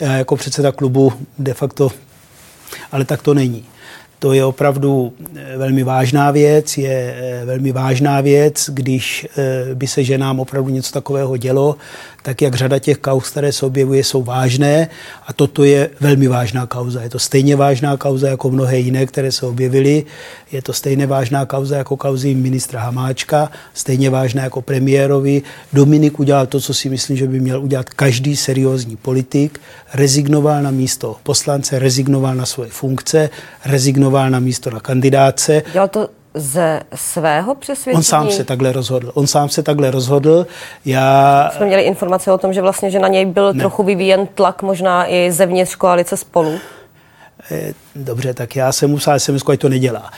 já 0.00 0.16
jako 0.16 0.36
předseda 0.36 0.72
klubu 0.72 1.12
de 1.38 1.54
facto, 1.54 1.90
ale 2.92 3.04
tak 3.04 3.22
to 3.22 3.34
není. 3.34 3.64
To 4.18 4.32
je 4.32 4.44
opravdu 4.44 5.12
eh, 5.36 5.56
velmi 5.56 5.82
vážná 5.82 6.30
věc, 6.30 6.78
je 6.78 7.14
eh, 7.16 7.44
velmi 7.44 7.72
vážná 7.72 8.20
věc, 8.20 8.70
když 8.72 9.26
eh, 9.36 9.74
by 9.74 9.86
se 9.86 10.04
ženám 10.04 10.40
opravdu 10.40 10.70
něco 10.70 10.92
takového 10.92 11.36
dělo, 11.36 11.76
tak 12.22 12.42
jak 12.42 12.54
řada 12.54 12.78
těch 12.78 12.98
kauz, 12.98 13.30
které 13.30 13.52
se 13.52 13.66
objevuje, 13.66 14.04
jsou 14.04 14.22
vážné 14.22 14.88
a 15.26 15.32
toto 15.32 15.64
je 15.64 15.90
velmi 16.00 16.28
vážná 16.28 16.66
kauza. 16.66 17.02
Je 17.02 17.10
to 17.10 17.18
stejně 17.18 17.56
vážná 17.56 17.96
kauza 17.96 18.28
jako 18.28 18.50
mnohé 18.50 18.78
jiné, 18.78 19.06
které 19.06 19.32
se 19.32 19.46
objevily. 19.46 20.04
Je 20.52 20.62
to 20.62 20.72
stejně 20.72 21.06
vážná 21.06 21.46
kauza 21.46 21.76
jako 21.76 21.96
kauzy 21.96 22.34
ministra 22.34 22.80
Hamáčka, 22.80 23.50
stejně 23.74 24.10
vážná 24.10 24.42
jako 24.42 24.62
premiérovi. 24.62 25.42
Dominik 25.72 26.20
udělal 26.20 26.46
to, 26.46 26.60
co 26.60 26.74
si 26.74 26.88
myslím, 26.88 27.16
že 27.16 27.26
by 27.26 27.40
měl 27.40 27.62
udělat 27.62 27.90
každý 27.90 28.36
seriózní 28.36 28.96
politik. 28.96 29.60
Rezignoval 29.96 30.62
na 30.62 30.70
místo 30.70 31.16
poslance, 31.22 31.78
rezignoval 31.78 32.34
na 32.34 32.46
svoje 32.46 32.70
funkce, 32.70 33.30
rezignoval 33.64 34.30
na 34.30 34.38
místo 34.38 34.70
na 34.70 34.80
kandidáce. 34.80 35.62
Dělal 35.72 35.88
to 35.88 36.08
ze 36.34 36.80
svého 36.94 37.54
přesvědčení? 37.54 37.96
On 37.96 38.02
sám 38.02 38.30
se 38.30 38.44
takhle 38.44 38.72
rozhodl. 38.72 39.10
On 39.14 39.26
sám 39.26 39.48
se 39.48 39.62
takhle 39.62 39.90
rozhodl. 39.90 40.46
Já... 40.84 41.50
Jsme 41.56 41.66
měli 41.66 41.82
informace 41.82 42.32
o 42.32 42.38
tom, 42.38 42.52
že 42.52 42.62
vlastně, 42.62 42.90
že 42.90 42.98
na 42.98 43.08
něj 43.08 43.24
byl 43.24 43.52
ne. 43.52 43.60
trochu 43.60 43.82
vyvíjen 43.82 44.26
tlak 44.26 44.62
možná 44.62 45.10
i 45.10 45.32
zevnitř 45.32 45.74
koalice 45.74 46.16
spolu. 46.16 46.58
Eh, 47.50 47.72
dobře, 47.94 48.34
tak 48.34 48.56
já 48.56 48.72
jsem 48.72 48.90
musel 48.90 49.20
jsem 49.20 49.38
to 49.58 49.68
nedělá. 49.68 50.10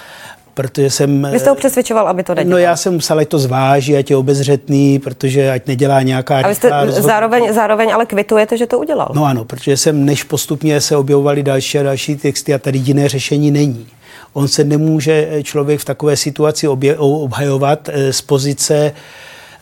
Protože 0.58 0.90
jsem... 0.90 1.28
Vy 1.32 1.38
jste 1.38 1.50
ho 1.50 1.56
přesvědčoval, 1.56 2.08
aby 2.08 2.22
to 2.22 2.34
nedělal? 2.34 2.50
No 2.50 2.58
já 2.58 2.76
jsem 2.76 2.94
musel, 2.94 3.18
ať 3.18 3.28
to 3.28 3.38
zváží, 3.38 3.96
ať 3.96 4.10
je 4.10 4.16
obezřetný, 4.16 4.98
protože 4.98 5.50
ať 5.50 5.66
nedělá 5.66 6.02
nějaká... 6.02 6.38
A 6.38 6.48
vy 6.48 6.54
jste 6.54 6.70
zároveň, 6.90 7.52
zároveň 7.52 7.94
ale 7.94 8.06
kvitujete, 8.06 8.58
že 8.58 8.66
to 8.66 8.78
udělal? 8.78 9.12
No 9.14 9.24
ano, 9.24 9.44
protože 9.44 9.76
jsem, 9.76 10.04
než 10.04 10.24
postupně 10.24 10.80
se 10.80 10.96
objevovaly 10.96 11.42
další 11.42 11.78
a 11.78 11.82
další 11.82 12.16
texty 12.16 12.54
a 12.54 12.58
tady 12.58 12.78
jiné 12.78 13.08
řešení 13.08 13.50
není. 13.50 13.86
On 14.32 14.48
se 14.48 14.64
nemůže 14.64 15.28
eh, 15.30 15.42
člověk 15.42 15.80
v 15.80 15.84
takové 15.84 16.16
situaci 16.16 16.68
obje, 16.68 16.98
obhajovat 16.98 17.88
eh, 17.88 18.12
z 18.12 18.20
pozice 18.20 18.92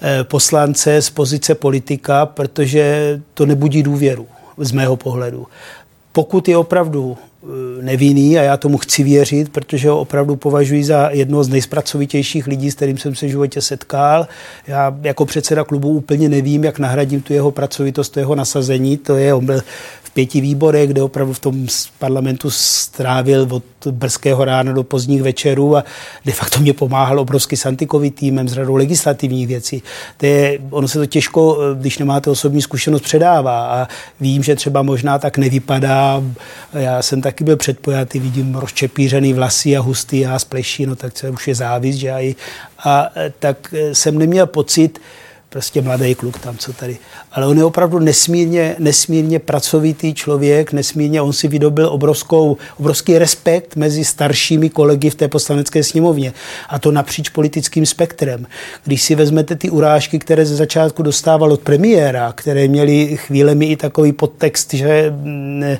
eh, 0.03 0.25
poslance, 0.25 1.03
z 1.03 1.11
pozice 1.11 1.55
politika, 1.55 2.27
protože 2.27 3.21
to 3.35 3.47
nebudí 3.47 3.83
důvěru 3.83 4.27
z 4.59 4.73
mého 4.73 4.97
pohledu. 4.97 5.47
Pokud 6.13 6.49
je 6.49 6.57
opravdu 6.57 7.17
nevinný 7.81 8.39
a 8.39 8.43
já 8.43 8.57
tomu 8.57 8.79
chci 8.79 9.03
věřit, 9.03 9.49
protože 9.49 9.89
ho 9.89 10.01
opravdu 10.01 10.37
považuji 10.37 10.85
za 10.85 11.11
jednoho 11.13 11.45
z 11.45 11.49
nejspracovitějších 11.49 12.47
lidí, 12.47 12.71
s 12.71 12.75
kterým 12.75 12.99
jsem 12.99 13.15
se 13.15 13.27
v 13.27 13.31
životě 13.31 13.61
setkal. 13.61 14.29
Já 14.67 14.97
jako 15.03 15.27
předseda 15.27 15.65
klubu 15.65 15.89
úplně 15.89 16.29
nevím, 16.29 16.65
jak 16.65 16.79
nahradím 16.79 17.21
tu 17.21 17.33
jeho 17.33 17.51
pracovitost, 17.51 18.13
to 18.13 18.21
jeho 18.21 18.35
nasazení. 18.35 18.97
To 18.97 19.17
je, 19.17 19.35
on 19.35 19.47
byl 19.47 19.61
pěti 20.17 20.41
výborech, 20.41 20.91
kde 20.91 21.03
opravdu 21.03 21.33
v 21.33 21.39
tom 21.39 21.67
parlamentu 21.99 22.51
strávil 22.51 23.47
od 23.51 23.65
brzkého 23.91 24.45
rána 24.45 24.73
do 24.73 24.83
pozdních 24.83 25.23
večerů 25.23 25.77
a 25.77 25.85
de 26.25 26.33
facto 26.33 26.61
mě 26.61 26.73
pomáhal 26.73 27.21
obrovsky 27.21 27.57
s 27.57 27.67
antikový 27.67 28.11
týmem, 28.11 28.49
s 28.49 28.57
radou 28.57 28.75
legislativních 28.75 29.47
věcí. 29.47 29.83
To 30.17 30.27
je, 30.27 30.59
ono 30.71 30.89
se 30.89 30.99
to 30.99 31.07
těžko, 31.07 31.59
když 31.75 31.99
nemáte 31.99 32.31
osobní 32.31 32.63
zkušenost, 32.63 33.03
předává 33.03 33.67
a 33.67 33.89
vím, 34.21 34.43
že 34.43 34.57
třeba 34.57 34.83
možná 34.83 35.19
tak 35.19 35.39
nevypadá. 35.39 36.23
Já 36.73 37.03
jsem 37.03 37.21
taky 37.21 37.45
byl 37.45 37.57
předpojatý, 37.57 38.19
vidím 38.19 38.55
rozčepířený 38.55 39.33
vlasy 39.33 39.77
a 39.77 39.81
hustý 39.81 40.27
a 40.27 40.39
spleší, 40.39 40.87
no 40.87 40.97
tak 40.97 41.13
to 41.21 41.27
už 41.27 41.49
je 41.49 41.55
závis, 41.55 41.97
že 41.97 42.13
aj. 42.13 42.35
A 42.85 43.09
tak 43.39 43.75
jsem 43.93 44.19
neměl 44.19 44.47
pocit, 44.47 44.99
prostě 45.57 45.83
mladý 45.83 46.15
kluk 46.15 46.39
tam, 46.39 46.57
co 46.57 46.73
tady. 46.73 46.99
Ale 47.33 47.47
on 47.47 47.59
je 47.59 47.65
opravdu 47.65 47.99
nesmírně, 47.99 48.77
nesmírně 48.79 49.39
pracovitý 49.39 50.15
člověk, 50.15 50.73
nesmírně, 50.73 51.23
on 51.23 51.33
si 51.33 51.49
vydobil 51.49 51.89
obrovskou, 51.89 52.57
obrovský 52.79 53.19
respekt 53.19 53.77
mezi 53.77 54.05
staršími 54.05 54.71
kolegy 54.71 55.11
v 55.11 55.15
té 55.15 55.29
poslanecké 55.29 55.83
sněmovně. 55.83 56.33
A 56.69 56.79
to 56.79 56.93
napříč 56.93 57.29
politickým 57.29 57.87
spektrem. 57.87 58.47
Když 58.85 59.03
si 59.03 59.15
vezmete 59.15 59.57
ty 59.57 59.71
urážky, 59.71 60.19
které 60.19 60.47
ze 60.47 60.57
začátku 60.57 61.03
dostával 61.03 61.53
od 61.53 61.61
premiéra, 61.61 62.33
které 62.33 62.69
měly 62.69 63.17
chvílemi 63.17 63.67
i 63.67 63.77
takový 63.77 64.13
podtext, 64.13 64.75
že 64.75 65.13
ne, 65.25 65.79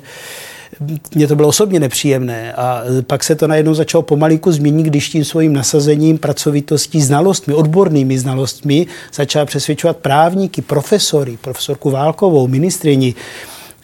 mně 1.15 1.27
to 1.27 1.35
bylo 1.35 1.47
osobně 1.47 1.79
nepříjemné 1.79 2.53
a 2.53 2.83
pak 3.07 3.23
se 3.23 3.35
to 3.35 3.47
najednou 3.47 3.73
začalo 3.73 4.01
pomalinku 4.01 4.51
změnit, 4.51 4.83
když 4.83 5.09
tím 5.09 5.25
svým 5.25 5.53
nasazením, 5.53 6.17
pracovitostí, 6.17 7.01
znalostmi, 7.01 7.53
odbornými 7.53 8.19
znalostmi 8.19 8.87
začal 9.13 9.45
přesvědčovat 9.45 9.97
právníky, 9.97 10.61
profesory, 10.61 11.37
profesorku 11.41 11.89
Válkovou, 11.89 12.47
ministrini, 12.47 13.15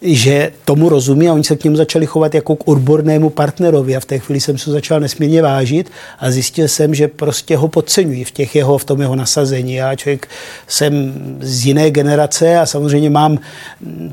že 0.04 0.52
tomu 0.66 0.90
rozumí 0.90 1.30
a 1.30 1.34
oni 1.34 1.44
se 1.44 1.56
k 1.56 1.64
němu 1.64 1.76
začali 1.76 2.06
chovat 2.06 2.36
jako 2.36 2.56
k 2.56 2.68
odbornému 2.68 3.30
partnerovi 3.30 3.96
a 3.96 4.00
v 4.00 4.06
té 4.06 4.20
chvíli 4.20 4.40
jsem 4.40 4.58
se 4.58 4.72
začal 4.72 5.00
nesmírně 5.00 5.42
vážit 5.42 5.92
a 6.20 6.32
zjistil 6.32 6.68
jsem, 6.68 6.96
že 6.96 7.08
prostě 7.08 7.58
ho 7.58 7.68
podceňuji 7.68 8.24
v, 8.24 8.32
těch 8.32 8.56
jeho, 8.56 8.78
v 8.78 8.86
tom 8.86 9.02
jeho 9.02 9.16
nasazení. 9.16 9.74
Já 9.74 9.96
člověk 9.96 10.28
jsem 10.68 11.14
z 11.42 11.66
jiné 11.66 11.92
generace 11.92 12.60
a 12.60 12.66
samozřejmě 12.66 13.10
mám 13.10 13.40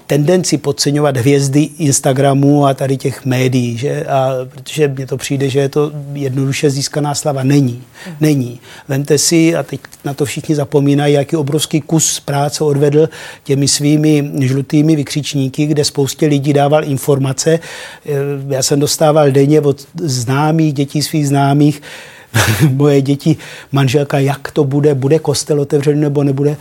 tendenci 0.06 0.59
podceňovat 0.59 1.16
hvězdy 1.16 1.61
Instagramu 1.78 2.66
a 2.66 2.75
tady 2.75 2.97
těch 2.97 3.25
médií, 3.25 3.78
že? 3.78 4.04
A 4.04 4.32
protože 4.50 4.88
mně 4.88 5.06
to 5.06 5.16
přijde, 5.16 5.49
že 5.49 5.61
je 5.61 5.68
to 5.68 5.92
jednoduše 6.12 6.70
získaná 6.70 7.14
slava. 7.14 7.42
Není. 7.42 7.82
Není. 8.20 8.61
Vemte 8.88 9.18
si, 9.18 9.56
a 9.56 9.62
teď 9.62 9.80
na 10.04 10.14
to 10.14 10.25
všichni 10.25 10.54
zapomínají, 10.54 11.14
jaký 11.14 11.37
obrovský 11.37 11.80
kus 11.80 12.20
práce 12.20 12.64
odvedl 12.64 13.09
těmi 13.44 13.68
svými 13.68 14.30
žlutými 14.40 14.97
vykřičníky, 14.97 15.66
kde 15.66 15.79
spoustě 15.84 16.26
lidí 16.26 16.52
dával 16.52 16.84
informace. 16.84 17.58
Eh, 18.06 18.10
já 18.49 18.62
jsem 18.62 18.80
dostával 18.80 19.30
denně 19.30 19.60
od 19.60 19.87
známých, 20.02 20.72
dětí 20.72 21.02
svých 21.02 21.28
známých, 21.28 21.82
moje 22.70 23.02
děti, 23.02 23.37
manželka, 23.72 24.18
jak 24.18 24.50
to 24.50 24.64
bude, 24.64 24.94
bude 24.94 25.18
kostel 25.18 25.60
otevřený 25.60 26.00
nebo 26.00 26.25
nebude. 26.25 26.56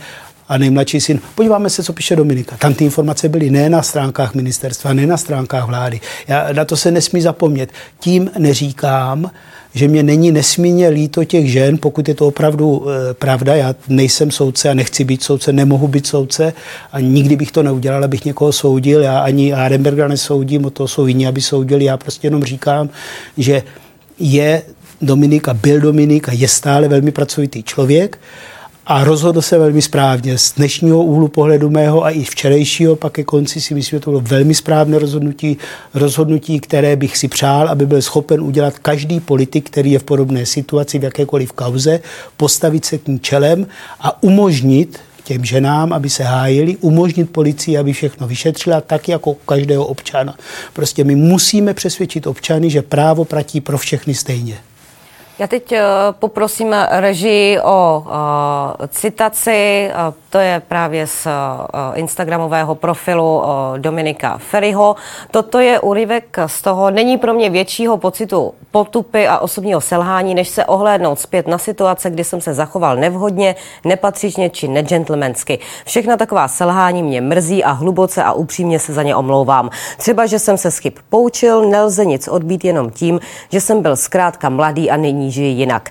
A 0.50 0.58
nejmladší 0.58 1.00
syn, 1.00 1.20
podíváme 1.34 1.70
se, 1.70 1.82
co 1.82 1.92
píše 1.92 2.16
Dominika. 2.16 2.56
Tam 2.56 2.74
ty 2.74 2.84
informace 2.84 3.28
byly 3.28 3.50
ne 3.50 3.70
na 3.70 3.82
stránkách 3.82 4.34
ministerstva, 4.34 4.92
ne 4.92 5.06
na 5.06 5.16
stránkách 5.16 5.66
vlády. 5.66 6.00
Já, 6.28 6.52
na 6.52 6.64
to 6.64 6.76
se 6.76 6.90
nesmí 6.90 7.20
zapomnět. 7.20 7.70
Tím 8.00 8.30
neříkám, 8.38 9.30
že 9.74 9.88
mě 9.88 10.02
není 10.02 10.32
nesmírně 10.32 10.88
líto 10.88 11.24
těch 11.24 11.52
žen, 11.52 11.78
pokud 11.78 12.08
je 12.08 12.14
to 12.14 12.26
opravdu 12.26 12.86
e, 12.90 13.14
pravda. 13.14 13.54
Já 13.54 13.74
nejsem 13.88 14.30
soudce 14.30 14.70
a 14.70 14.74
nechci 14.74 15.04
být 15.04 15.22
soudce, 15.22 15.52
nemohu 15.52 15.88
být 15.88 16.06
soudce 16.06 16.52
a 16.92 17.00
nikdy 17.00 17.36
bych 17.36 17.52
to 17.52 17.62
neudělal, 17.62 18.04
abych 18.04 18.24
někoho 18.24 18.52
soudil. 18.52 19.00
Já 19.00 19.18
ani 19.18 19.52
Arenberga 19.52 20.08
nesoudím, 20.08 20.64
o 20.64 20.70
to 20.70 20.88
jsou 20.88 21.06
jiní, 21.06 21.26
aby 21.26 21.40
soudili. 21.40 21.84
Já 21.84 21.96
prostě 21.96 22.26
jenom 22.26 22.44
říkám, 22.44 22.88
že 23.38 23.62
je 24.18 24.62
Dominik 25.02 25.48
a 25.48 25.54
byl 25.54 25.80
Dominik 25.80 26.28
a 26.28 26.32
je 26.32 26.48
stále 26.48 26.88
velmi 26.88 27.10
pracovitý 27.10 27.62
člověk 27.62 28.18
a 28.86 29.04
rozhodl 29.04 29.42
se 29.42 29.58
velmi 29.58 29.82
správně. 29.82 30.38
Z 30.38 30.52
dnešního 30.52 31.04
úhlu 31.04 31.28
pohledu 31.28 31.70
mého 31.70 32.04
a 32.04 32.10
i 32.10 32.24
včerejšího 32.24 32.96
pak 32.96 33.12
ke 33.12 33.24
konci 33.24 33.60
si 33.60 33.74
myslím, 33.74 33.96
že 33.98 34.04
to 34.04 34.10
bylo 34.10 34.20
velmi 34.20 34.54
správné 34.54 34.98
rozhodnutí, 34.98 35.58
rozhodnutí, 35.94 36.60
které 36.60 36.96
bych 36.96 37.16
si 37.16 37.28
přál, 37.28 37.68
aby 37.68 37.86
byl 37.86 38.02
schopen 38.02 38.40
udělat 38.40 38.78
každý 38.78 39.20
politik, 39.20 39.70
který 39.70 39.92
je 39.92 39.98
v 39.98 40.04
podobné 40.04 40.46
situaci, 40.46 40.98
v 40.98 41.04
jakékoliv 41.04 41.52
kauze, 41.52 42.00
postavit 42.36 42.84
se 42.84 42.98
k 42.98 43.08
ní 43.08 43.18
čelem 43.18 43.66
a 44.00 44.22
umožnit 44.22 44.98
těm 45.24 45.44
ženám, 45.44 45.92
aby 45.92 46.10
se 46.10 46.24
hájili, 46.24 46.76
umožnit 46.76 47.30
policii, 47.30 47.78
aby 47.78 47.92
všechno 47.92 48.26
vyšetřila, 48.26 48.80
tak 48.80 49.08
jako 49.08 49.34
každého 49.34 49.86
občana. 49.86 50.34
Prostě 50.72 51.04
my 51.04 51.14
musíme 51.14 51.74
přesvědčit 51.74 52.26
občany, 52.26 52.70
že 52.70 52.82
právo 52.82 53.24
platí 53.24 53.60
pro 53.60 53.78
všechny 53.78 54.14
stejně. 54.14 54.58
Já 55.40 55.46
teď 55.46 55.72
eh, 55.72 55.82
poprosím 56.18 56.74
režii 56.90 57.60
o 57.60 58.04
uh, 58.06 58.86
citaci. 58.88 59.90
To 60.30 60.38
je 60.38 60.62
právě 60.68 61.06
z 61.06 61.26
uh, 61.26 61.32
Instagramového 61.94 62.74
profilu 62.74 63.42
Dominika 63.76 64.38
Ferryho. 64.38 64.96
Toto 65.30 65.58
je 65.58 65.80
úryvek 65.80 66.38
z 66.46 66.62
toho, 66.62 66.90
není 66.90 67.18
pro 67.18 67.34
mě 67.34 67.50
většího 67.50 67.96
pocitu 67.96 68.54
potupy 68.70 69.26
a 69.26 69.38
osobního 69.38 69.80
selhání, 69.80 70.34
než 70.34 70.48
se 70.48 70.64
ohlédnout 70.64 71.18
zpět 71.20 71.48
na 71.48 71.58
situace, 71.58 72.10
kdy 72.10 72.24
jsem 72.24 72.40
se 72.40 72.54
zachoval 72.54 72.96
nevhodně, 72.96 73.54
nepatřičně 73.84 74.50
či 74.50 74.68
negentlemensky. 74.68 75.58
Všechna 75.84 76.16
taková 76.16 76.48
selhání 76.48 77.02
mě 77.02 77.20
mrzí 77.20 77.64
a 77.64 77.70
hluboce 77.70 78.22
a 78.22 78.32
upřímně 78.32 78.78
se 78.78 78.92
za 78.92 79.02
ně 79.02 79.16
omlouvám. 79.16 79.70
Třeba, 79.96 80.26
že 80.26 80.38
jsem 80.38 80.58
se 80.58 80.70
z 80.70 80.78
chyb 80.78 80.92
poučil, 81.08 81.68
nelze 81.68 82.04
nic 82.04 82.28
odbít 82.28 82.64
jenom 82.64 82.90
tím, 82.90 83.20
že 83.48 83.60
jsem 83.60 83.82
byl 83.82 83.96
zkrátka 83.96 84.48
mladý 84.48 84.90
a 84.90 84.96
nyní 84.96 85.29
žije 85.30 85.48
jinak. 85.48 85.90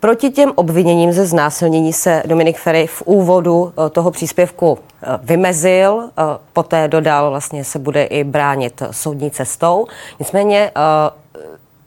Proti 0.00 0.30
těm 0.30 0.52
obviněním 0.54 1.12
ze 1.12 1.26
znásilnění 1.26 1.92
se 1.92 2.22
Dominik 2.26 2.58
Ferry 2.58 2.86
v 2.86 3.02
úvodu 3.04 3.72
eh, 3.72 3.90
toho 3.90 4.10
příspěvku 4.10 4.78
eh, 4.78 5.06
vymezil, 5.22 6.00
eh, 6.02 6.22
poté 6.52 6.88
dodal, 6.88 7.30
vlastně 7.30 7.64
se 7.64 7.78
bude 7.78 8.04
i 8.04 8.24
bránit 8.24 8.82
soudní 8.90 9.30
cestou. 9.30 9.86
Nicméně 10.18 10.70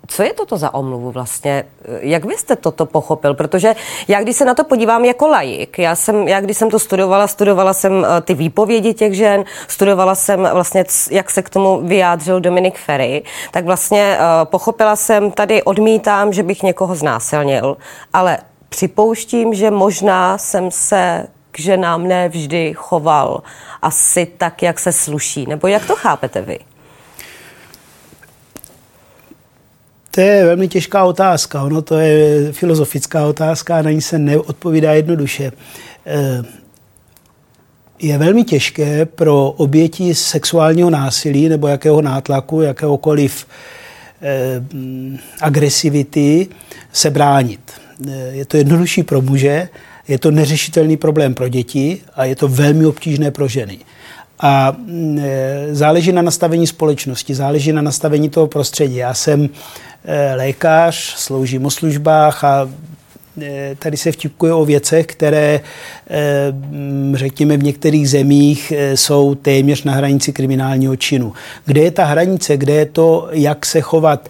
co 0.08 0.24
je 0.24 0.34
toto 0.34 0.58
za 0.58 0.74
omluvu 0.74 1.12
vlastně? 1.12 1.64
Jak 2.00 2.26
vy 2.26 2.38
jste 2.38 2.56
toto 2.56 2.86
pochopil? 2.86 3.34
Protože 3.34 3.76
já, 4.08 4.22
když 4.22 4.36
se 4.36 4.46
na 4.46 4.54
to 4.54 4.64
podívám 4.64 5.06
jako 5.06 5.28
laik, 5.28 5.80
já, 5.80 5.96
jsem, 5.96 6.28
já 6.28 6.42
když 6.42 6.58
jsem 6.58 6.70
to 6.70 6.80
studovala, 6.80 7.28
studovala 7.28 7.74
jsem 7.74 8.06
eh, 8.06 8.22
ty 8.22 8.34
výpovědi 8.34 8.94
těch 8.94 9.14
žen, 9.14 9.44
studovala 9.68 10.16
jsem 10.16 10.50
vlastně, 10.54 10.86
jak 11.12 11.30
se 11.30 11.42
k 11.42 11.50
tomu 11.50 11.82
vyjádřil 11.82 12.40
Dominik 12.40 12.78
Ferry, 12.78 13.24
tak 13.52 13.66
vlastně 13.66 14.18
uh, 14.18 14.46
pochopila 14.46 14.96
jsem, 14.96 15.32
tady 15.32 15.64
odmítám, 15.64 16.34
že 16.34 16.44
bych 16.44 16.64
někoho 16.64 16.96
znásilnil, 16.96 17.78
ale 18.14 18.38
připouštím, 18.70 19.54
že 19.54 19.72
možná 19.72 20.38
jsem 20.38 20.72
se 20.72 21.28
k 21.52 21.60
ženám 21.60 22.08
nevždy 22.08 22.74
choval 22.76 23.44
asi 23.82 24.26
tak, 24.26 24.64
jak 24.64 24.80
se 24.80 24.92
sluší. 24.92 25.46
Nebo 25.46 25.68
jak 25.68 25.86
to 25.86 25.96
chápete 25.96 26.42
vy? 26.42 26.60
To 30.16 30.22
je 30.22 30.46
velmi 30.46 30.68
těžká 30.68 31.04
otázka. 31.04 31.64
Ono 31.64 31.82
to 31.82 31.98
je 31.98 32.52
filozofická 32.52 33.26
otázka 33.26 33.78
a 33.78 33.82
na 33.82 33.92
ní 33.92 34.02
se 34.02 34.20
neodpovídá 34.20 34.94
jednoduše. 34.94 35.52
Eh, 36.06 36.44
je 38.00 38.18
velmi 38.18 38.44
těžké 38.44 39.06
pro 39.06 39.52
oběti 39.52 40.16
sexuálního 40.16 40.90
násilí 40.90 41.50
nebo 41.50 41.68
jakého 41.68 42.02
nátlaku, 42.02 42.62
jakéhokoliv 42.62 43.48
eh, 44.22 44.62
agresivity 45.42 46.48
se 46.92 47.10
bránit. 47.10 47.72
Eh, 48.08 48.12
je 48.32 48.46
to 48.46 48.58
jednodušší 48.58 49.04
pro 49.04 49.22
muže, 49.22 49.70
je 50.08 50.20
to 50.20 50.32
neřešitelný 50.32 50.98
problém 50.98 51.34
pro 51.34 51.50
děti 51.50 52.02
a 52.16 52.26
je 52.26 52.36
to 52.36 52.48
velmi 52.48 52.86
obtížné 52.86 53.32
pro 53.32 53.48
ženy. 53.48 53.80
A 54.46 54.76
mm, 54.78 55.20
záleží 55.72 56.12
na 56.12 56.22
nastavení 56.22 56.68
společnosti, 56.68 57.36
záleží 57.36 57.72
na 57.74 57.82
nastavení 57.82 58.30
toho 58.30 58.48
prostředí. 58.48 58.96
Já 58.96 59.14
jsem 59.14 59.50
Eh, 60.06 60.36
lékař, 60.36 60.96
sloužím 61.18 61.66
o 61.66 61.72
službách 61.72 62.44
a 62.44 62.70
eh, 63.42 63.76
tady 63.80 63.98
se 63.98 64.12
vtipkuje 64.12 64.54
o 64.54 64.66
věcech, 64.66 65.06
které, 65.06 65.60
eh, 66.10 66.54
řekněme, 67.14 67.58
v 67.58 67.64
některých 67.64 68.10
zemích 68.10 68.74
jsou 68.96 69.36
téměř 69.36 69.84
na 69.84 69.94
hranici 69.94 70.34
kriminálního 70.34 70.96
činu. 70.96 71.34
Kde 71.66 71.82
je 71.82 71.92
ta 71.92 72.06
hranice, 72.06 72.58
kde 72.58 72.74
je 72.74 72.86
to, 72.86 73.28
jak 73.32 73.66
se 73.66 73.82
chovat 73.82 74.30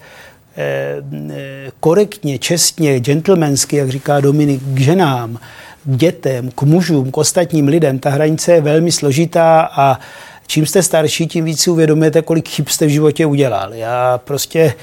korektně, 1.80 2.40
čestně, 2.40 3.00
gentlemansky, 3.00 3.76
jak 3.76 3.90
říká 3.90 4.20
Dominik, 4.20 4.62
k 4.64 4.80
ženám, 4.80 5.40
dětem, 5.86 6.52
k 6.52 6.62
mužům, 6.62 7.12
k 7.12 7.18
ostatním 7.18 7.68
lidem, 7.68 8.00
ta 8.00 8.10
hranice 8.10 8.52
je 8.52 8.62
velmi 8.62 8.92
složitá 8.92 9.62
a 9.62 10.00
čím 10.48 10.66
jste 10.66 10.84
starší, 10.84 11.28
tím 11.28 11.46
víc 11.46 11.62
si 11.62 11.70
uvědomujete, 11.70 12.22
kolik 12.22 12.50
chyb 12.50 12.68
jste 12.68 12.86
v 12.86 12.90
životě 12.90 13.26
udělal. 13.26 13.74
Já 13.74 14.18
prostě 14.18 14.74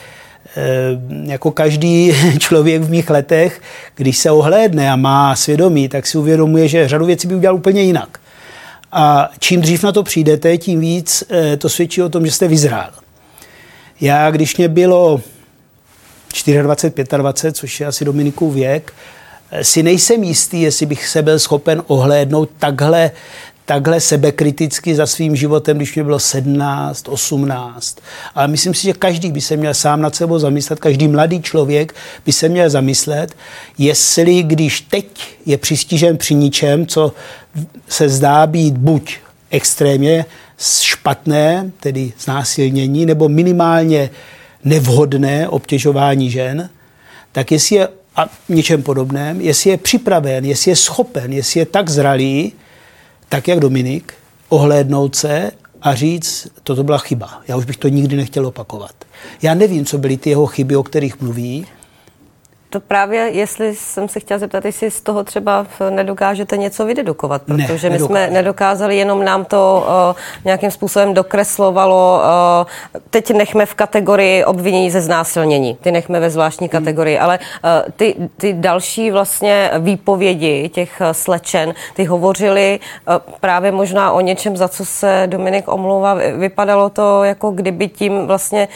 Eh, 0.56 1.00
jako 1.30 1.50
každý 1.50 2.14
člověk 2.38 2.82
v 2.82 2.90
mých 2.90 3.10
letech, 3.10 3.60
když 3.94 4.18
se 4.18 4.30
ohlédne 4.30 4.90
a 4.90 4.96
má 4.96 5.36
svědomí, 5.36 5.88
tak 5.88 6.06
si 6.06 6.18
uvědomuje, 6.18 6.68
že 6.68 6.88
řadu 6.88 7.06
věcí 7.06 7.28
by 7.28 7.34
udělal 7.34 7.56
úplně 7.56 7.82
jinak. 7.82 8.20
A 8.92 9.30
čím 9.38 9.60
dřív 9.60 9.82
na 9.82 9.92
to 9.92 10.02
přijdete, 10.02 10.58
tím 10.58 10.80
víc 10.80 11.24
eh, 11.30 11.56
to 11.56 11.68
svědčí 11.68 12.02
o 12.02 12.08
tom, 12.08 12.26
že 12.26 12.32
jste 12.32 12.48
vyzrál. 12.48 12.90
Já, 14.00 14.30
když 14.30 14.56
mě 14.56 14.68
bylo 14.68 15.20
24, 16.62 17.08
25, 17.16 17.56
což 17.56 17.80
je 17.80 17.86
asi 17.86 18.04
Dominikův 18.04 18.54
věk, 18.54 18.92
si 19.62 19.82
nejsem 19.82 20.24
jistý, 20.24 20.62
jestli 20.62 20.86
bych 20.86 21.06
se 21.06 21.22
byl 21.22 21.38
schopen 21.38 21.82
ohlédnout 21.86 22.50
takhle 22.58 23.10
takhle 23.70 24.00
sebekriticky 24.00 24.94
za 24.94 25.06
svým 25.06 25.36
životem, 25.36 25.76
když 25.76 25.94
mě 25.94 26.04
bylo 26.04 26.18
17, 26.18 27.08
18. 27.08 27.98
Ale 28.34 28.48
myslím 28.48 28.74
si, 28.74 28.82
že 28.82 28.92
každý 28.92 29.32
by 29.32 29.40
se 29.40 29.56
měl 29.56 29.74
sám 29.74 30.00
nad 30.00 30.14
sebou 30.14 30.38
zamyslet, 30.38 30.80
každý 30.80 31.08
mladý 31.08 31.42
člověk 31.42 31.94
by 32.26 32.32
se 32.32 32.48
měl 32.48 32.70
zamyslet, 32.70 33.36
jestli 33.78 34.42
když 34.42 34.80
teď 34.80 35.06
je 35.46 35.58
přistižen 35.58 36.16
při 36.16 36.34
ničem, 36.34 36.86
co 36.86 37.12
se 37.88 38.08
zdá 38.08 38.46
být 38.46 38.74
buď 38.74 39.16
extrémně 39.50 40.24
špatné, 40.80 41.70
tedy 41.80 42.12
znásilnění, 42.18 43.06
nebo 43.06 43.28
minimálně 43.28 44.10
nevhodné 44.64 45.48
obtěžování 45.48 46.30
žen, 46.30 46.70
tak 47.32 47.52
jestli 47.52 47.76
je 47.76 47.88
a 48.20 48.28
něčem 48.48 48.82
podobném, 48.82 49.40
jestli 49.40 49.70
je 49.70 49.76
připraven, 49.76 50.44
jestli 50.44 50.70
je 50.70 50.76
schopen, 50.76 51.32
jestli 51.32 51.60
je 51.60 51.66
tak 51.66 51.90
zralý, 51.90 52.52
tak 53.28 53.48
jak 53.48 53.60
Dominik, 53.60 54.14
ohlédnout 54.48 55.16
se 55.16 55.50
a 55.82 55.94
říct, 55.94 56.48
toto 56.62 56.84
byla 56.84 56.98
chyba. 56.98 57.40
Já 57.48 57.56
už 57.56 57.64
bych 57.64 57.76
to 57.76 57.88
nikdy 57.88 58.16
nechtěl 58.16 58.46
opakovat. 58.46 58.92
Já 59.42 59.54
nevím, 59.54 59.84
co 59.84 59.98
byly 59.98 60.16
ty 60.16 60.30
jeho 60.30 60.46
chyby, 60.46 60.76
o 60.76 60.82
kterých 60.82 61.20
mluví, 61.20 61.66
to 62.70 62.80
právě, 62.80 63.20
jestli 63.20 63.74
jsem 63.74 64.08
se 64.08 64.20
chtěla 64.20 64.38
zeptat, 64.38 64.64
jestli 64.64 64.90
z 64.90 65.00
toho 65.00 65.24
třeba 65.24 65.66
nedokážete 65.90 66.56
něco 66.56 66.84
vydedukovat, 66.84 67.42
protože 67.42 67.90
ne, 67.90 67.98
my 67.98 68.04
jsme 68.04 68.30
nedokázali, 68.30 68.96
jenom 68.96 69.24
nám 69.24 69.44
to 69.44 69.86
uh, 69.86 70.16
nějakým 70.44 70.70
způsobem 70.70 71.14
dokreslovalo. 71.14 72.22
Uh, 72.60 72.66
teď 73.10 73.30
nechme 73.30 73.66
v 73.66 73.74
kategorii 73.74 74.44
obvinění 74.44 74.90
ze 74.90 75.00
znásilnění, 75.00 75.74
ty 75.80 75.92
nechme 75.92 76.20
ve 76.20 76.30
zvláštní 76.30 76.68
hmm. 76.68 76.70
kategorii, 76.70 77.18
ale 77.18 77.38
uh, 77.38 77.92
ty, 77.96 78.14
ty 78.36 78.52
další 78.52 79.10
vlastně 79.10 79.70
výpovědi 79.78 80.68
těch 80.68 81.02
slečen, 81.12 81.74
ty 81.94 82.04
hovořili 82.04 82.80
uh, 83.08 83.14
právě 83.40 83.72
možná 83.72 84.12
o 84.12 84.20
něčem, 84.20 84.56
za 84.56 84.68
co 84.68 84.84
se 84.84 85.22
Dominik 85.26 85.68
omlouvá. 85.68 86.14
Vypadalo 86.14 86.90
to, 86.90 87.24
jako 87.24 87.50
kdyby 87.50 87.88
tím 87.88 88.26
vlastně 88.26 88.68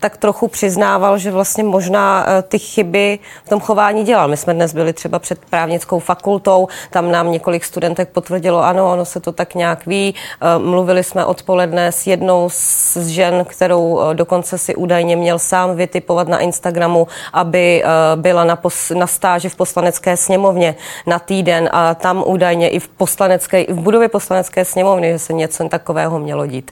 tak 0.00 0.16
trochu 0.16 0.48
přiznával, 0.48 1.18
že 1.18 1.30
vlastně 1.30 1.64
možná 1.64 2.26
uh, 2.26 2.42
ty 2.48 2.58
chyby 2.58 3.18
v 3.44 3.48
tom 3.48 3.60
chování 3.60 4.04
dělal. 4.04 4.28
My 4.28 4.36
jsme 4.36 4.54
dnes 4.54 4.74
byli 4.74 4.92
třeba 4.92 5.18
před 5.18 5.38
právnickou 5.50 5.98
fakultou, 5.98 6.68
tam 6.90 7.12
nám 7.12 7.32
několik 7.32 7.64
studentek 7.64 8.08
potvrdilo, 8.08 8.64
ano, 8.64 8.92
ono 8.92 9.04
se 9.04 9.20
to 9.20 9.32
tak 9.32 9.54
nějak 9.54 9.86
ví. 9.86 10.14
Eh, 10.14 10.58
mluvili 10.58 11.04
jsme 11.04 11.24
odpoledne 11.24 11.92
s 11.92 12.06
jednou 12.06 12.48
z 12.52 12.96
žen, 12.96 13.44
kterou 13.44 14.00
eh, 14.00 14.14
dokonce 14.14 14.58
si 14.58 14.74
údajně 14.74 15.16
měl 15.16 15.38
sám 15.38 15.76
vytipovat 15.76 16.28
na 16.28 16.38
Instagramu, 16.38 17.06
aby 17.32 17.82
eh, 17.84 17.88
byla 18.16 18.44
na, 18.44 18.56
pos, 18.56 18.90
na 18.90 19.06
stáži 19.06 19.48
v 19.48 19.56
poslanecké 19.56 20.16
sněmovně 20.16 20.74
na 21.06 21.18
týden 21.18 21.68
a 21.72 21.94
tam 21.94 22.24
údajně 22.26 22.68
i 22.68 22.78
v 22.78 22.88
poslanecké, 22.88 23.62
i 23.62 23.72
v 23.72 23.78
budově 23.78 24.08
poslanecké 24.08 24.64
sněmovny, 24.64 25.12
že 25.12 25.18
se 25.18 25.32
něco 25.32 25.68
takového 25.68 26.18
mělo 26.18 26.46
dít. 26.46 26.70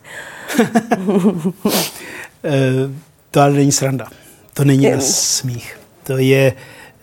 to 3.31 3.41
ale 3.41 3.53
není 3.53 3.73
sranda. 3.73 4.07
To 4.55 4.65
není 4.65 4.91
na 4.91 5.01
smích. 5.01 5.84
To, 6.05 6.19
je, 6.19 6.53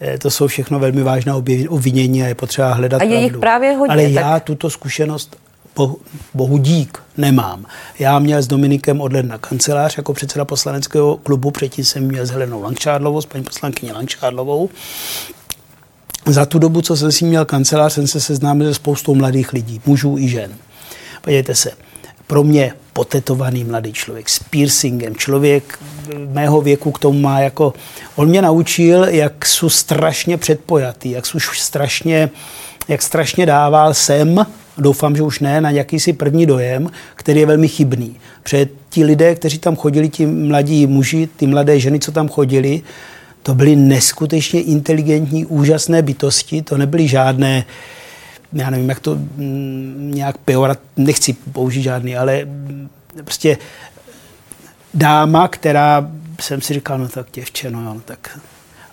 eh, 0.02 0.18
to 0.18 0.32
jsou 0.32 0.48
všechno 0.48 0.80
velmi 0.80 1.04
vážná 1.04 1.36
obvinění 1.70 2.24
a 2.24 2.28
je 2.28 2.36
potřeba 2.36 2.74
hledat 2.74 3.02
A 3.02 3.04
je 3.04 3.22
jich 3.22 3.38
právě 3.38 3.72
hodně. 3.72 3.94
Ale 3.94 4.04
tak... 4.04 4.12
já 4.12 4.40
tuto 4.40 4.70
zkušenost 4.70 5.38
bohu, 5.76 6.00
bohu 6.34 6.58
dík 6.58 6.98
nemám. 7.18 7.66
Já 8.00 8.20
měl 8.20 8.42
s 8.42 8.48
Dominikem 8.48 9.02
od 9.02 9.14
ledna 9.14 9.38
kancelář 9.38 9.98
jako 9.98 10.14
předseda 10.14 10.46
poslaneckého 10.46 11.18
klubu, 11.18 11.52
předtím 11.52 11.86
jsem 11.86 12.04
měl 12.04 12.26
s 12.26 12.30
Helenou 12.30 12.62
Langšádlovou, 12.62 13.22
s 13.22 13.26
paní 13.26 13.44
poslankyní 13.44 13.92
Langšádlovou. 13.92 14.70
Za 16.28 16.46
tu 16.46 16.60
dobu, 16.60 16.82
co 16.82 16.98
jsem 16.98 17.12
si 17.12 17.26
měl 17.26 17.46
kancelář, 17.46 17.94
jsem 17.94 18.08
se 18.08 18.22
seznámil 18.22 18.68
se 18.68 18.74
spoustou 18.74 19.16
mladých 19.16 19.54
lidí, 19.54 19.82
mužů 19.86 20.18
i 20.18 20.28
žen. 20.28 20.52
Podívejte 21.22 21.56
se, 21.56 21.72
pro 22.32 22.44
mě 22.44 22.74
potetovaný 22.94 23.63
mladý 23.63 23.94
člověk 23.94 24.30
s 24.30 24.39
piercingem, 24.39 25.15
člověk 25.15 25.80
mého 26.30 26.62
věku 26.62 26.91
k 26.91 27.00
tomu 27.00 27.20
má 27.20 27.39
jako... 27.39 27.74
On 28.15 28.30
mě 28.30 28.41
naučil, 28.41 29.04
jak 29.04 29.46
jsou 29.46 29.70
strašně 29.70 30.38
předpojatý, 30.38 31.12
jak 31.12 31.26
jsou 31.26 31.39
strašně, 31.39 32.30
jak 32.88 33.02
strašně 33.02 33.46
dával 33.46 33.94
sem 33.94 34.46
doufám, 34.78 35.15
že 35.15 35.24
už 35.24 35.39
ne, 35.39 35.62
na 35.62 35.70
jakýsi 35.70 36.13
první 36.13 36.46
dojem, 36.46 36.91
který 37.15 37.39
je 37.39 37.46
velmi 37.46 37.67
chybný. 37.67 38.15
Protože 38.44 38.67
ti 38.89 39.04
lidé, 39.04 39.36
kteří 39.36 39.60
tam 39.60 39.76
chodili, 39.76 40.10
ti 40.10 40.26
mladí 40.26 40.88
muži, 40.88 41.30
ty 41.38 41.48
mladé 41.48 41.80
ženy, 41.80 42.00
co 42.00 42.12
tam 42.12 42.30
chodili, 42.30 42.82
to 43.44 43.56
byly 43.56 43.76
neskutečně 43.76 44.62
inteligentní, 44.62 45.46
úžasné 45.46 46.02
bytosti, 46.02 46.62
to 46.62 46.78
nebyly 46.78 47.08
žádné, 47.08 47.65
já 48.54 48.70
nevím, 48.70 48.90
jak 48.90 49.00
to 49.00 49.16
mm, 49.16 50.12
nějak 50.14 50.38
peorat, 50.38 50.80
nechci 50.98 51.34
použít 51.34 51.82
žádný, 51.82 52.18
ale 52.18 52.48
prostě 53.24 53.58
dáma, 54.94 55.48
která 55.48 56.12
jsem 56.42 56.62
si 56.62 56.74
říkal, 56.74 56.98
no 56.98 57.08
tak 57.08 57.28
děvče, 57.34 57.72
no, 57.72 57.82
no 57.82 58.02
tak 58.06 58.40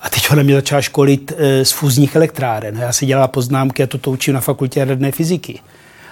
a 0.02 0.10
teď 0.10 0.30
ona 0.30 0.42
mě 0.42 0.54
začala 0.54 0.82
školit 0.82 1.32
e, 1.36 1.64
z 1.64 1.72
fúzních 1.72 2.16
elektráren. 2.16 2.76
Já 2.76 2.92
si 2.92 3.06
dělala 3.06 3.28
poznámky 3.28 3.82
a 3.82 3.86
to 3.86 4.10
učím 4.10 4.34
na 4.34 4.40
fakultě 4.40 4.80
jaderné 4.80 5.12
fyziky. 5.12 5.60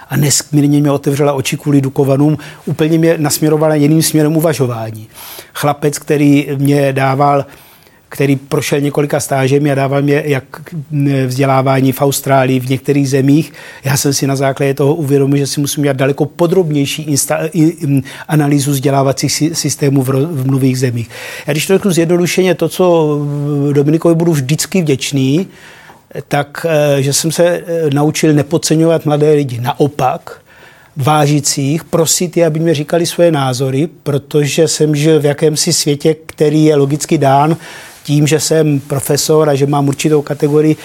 A 0.09 0.17
nesmírně 0.17 0.79
mě 0.79 0.91
otevřela 0.91 1.33
oči 1.33 1.57
kvůli 1.57 1.81
Dukovanům, 1.81 2.37
úplně 2.65 2.97
mě 2.97 3.17
nasměrovala 3.17 3.75
jiným 3.75 4.01
směrem 4.01 4.37
uvažování. 4.37 5.07
Chlapec, 5.53 5.99
který 5.99 6.47
mě 6.55 6.93
dával 6.93 7.45
který 8.09 8.35
prošel 8.35 8.81
několika 8.81 9.19
stážemi 9.19 9.71
a 9.71 9.75
dával 9.75 10.01
mě 10.01 10.23
jak 10.25 10.43
vzdělávání 11.27 11.91
v 11.91 12.01
Austrálii, 12.01 12.59
v 12.59 12.69
některých 12.69 13.09
zemích. 13.09 13.53
Já 13.83 13.97
jsem 13.97 14.13
si 14.13 14.27
na 14.27 14.35
základě 14.35 14.73
toho 14.73 14.95
uvědomil, 14.95 15.37
že 15.37 15.47
si 15.47 15.61
musím 15.61 15.83
dělat 15.83 15.97
daleko 15.97 16.25
podrobnější 16.25 17.05
insta- 17.15 17.49
analýzu 18.27 18.71
vzdělávacích 18.71 19.43
systémů 19.53 20.01
v, 20.03 20.09
v 20.09 20.51
nových 20.51 20.79
zemích. 20.79 21.09
Já 21.47 21.53
když 21.53 21.67
to 21.67 21.73
řeknu 21.73 21.91
zjednodušeně, 21.91 22.55
to, 22.55 22.69
co 22.69 23.17
Dominikovi 23.71 24.15
budu 24.15 24.31
vždycky 24.31 24.81
vděčný, 24.81 25.47
tak, 26.27 26.65
eh, 26.69 27.01
že 27.01 27.13
jsem 27.13 27.31
se 27.31 27.45
eh, 27.45 27.63
naučil 27.93 28.33
nepodceňovat 28.33 29.05
mladé 29.05 29.33
lidi. 29.33 29.59
Naopak, 29.61 30.41
vážit 30.97 31.57
jich, 31.57 31.83
prosit 31.83 32.37
je, 32.37 32.45
aby 32.45 32.59
mi 32.59 32.73
říkali 32.73 33.05
svoje 33.05 33.31
názory, 33.31 33.89
protože 34.03 34.67
jsem 34.67 34.95
žil 34.95 35.19
v 35.19 35.25
jakémsi 35.25 35.73
světě, 35.73 36.15
který 36.25 36.65
je 36.65 36.75
logicky 36.75 37.17
dán 37.17 37.57
tím, 38.07 38.27
že 38.27 38.39
jsem 38.39 38.79
profesor 38.79 39.49
a 39.49 39.55
že 39.55 39.67
mám 39.67 39.87
určitou 39.87 40.21
kategorii 40.21 40.75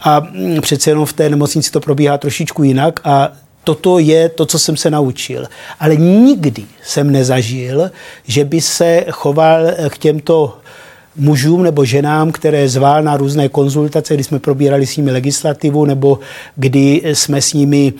a 0.00 0.20
mm, 0.20 0.60
přece 0.60 0.90
jenom 0.90 1.06
v 1.06 1.12
té 1.12 1.30
nemocnici 1.30 1.70
to 1.70 1.80
probíhá 1.80 2.18
trošičku 2.18 2.62
jinak 2.62 3.00
a 3.04 3.32
toto 3.64 3.98
je 3.98 4.28
to, 4.28 4.46
co 4.46 4.58
jsem 4.58 4.76
se 4.76 4.90
naučil. 4.90 5.46
Ale 5.80 5.96
nikdy 5.96 6.64
jsem 6.82 7.10
nezažil, 7.10 7.90
že 8.26 8.44
by 8.44 8.60
se 8.60 9.04
choval 9.10 9.66
k 9.88 9.98
těmto 9.98 10.58
mužům 11.16 11.62
nebo 11.62 11.84
ženám, 11.84 12.32
které 12.32 12.68
zval 12.68 13.02
na 13.02 13.16
různé 13.16 13.48
konzultace, 13.48 14.14
kdy 14.14 14.24
jsme 14.24 14.38
probírali 14.38 14.86
s 14.86 14.96
nimi 14.96 15.10
legislativu, 15.10 15.84
nebo 15.84 16.18
kdy 16.56 17.02
jsme 17.14 17.42
s 17.42 17.52
nimi 17.52 17.92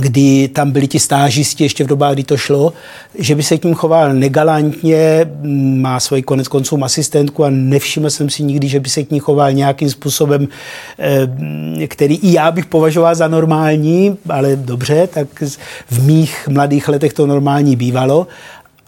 kdy 0.00 0.48
tam 0.48 0.70
byli 0.70 0.88
ti 0.88 0.98
stážisti 0.98 1.64
ještě 1.64 1.84
v 1.84 1.86
dobách, 1.86 2.14
kdy 2.14 2.24
to 2.24 2.36
šlo, 2.36 2.72
že 3.18 3.34
by 3.34 3.42
se 3.42 3.58
k 3.58 3.64
ním 3.64 3.74
choval 3.74 4.14
negalantně, 4.14 5.30
má 5.74 6.00
svoji 6.00 6.22
konec 6.22 6.48
konců 6.48 6.84
asistentku 6.84 7.44
a 7.44 7.50
nevšiml 7.50 8.10
jsem 8.10 8.30
si 8.30 8.42
nikdy, 8.42 8.68
že 8.68 8.80
by 8.80 8.88
se 8.88 9.02
k 9.02 9.10
ní 9.10 9.18
choval 9.18 9.52
nějakým 9.52 9.90
způsobem, 9.90 10.48
eh, 10.98 11.86
který 11.86 12.14
i 12.14 12.32
já 12.32 12.50
bych 12.50 12.66
považoval 12.66 13.14
za 13.14 13.28
normální, 13.28 14.16
ale 14.28 14.56
dobře, 14.56 15.06
tak 15.06 15.28
v 15.90 16.06
mých 16.06 16.48
mladých 16.48 16.88
letech 16.88 17.12
to 17.12 17.26
normální 17.26 17.76
bývalo. 17.76 18.26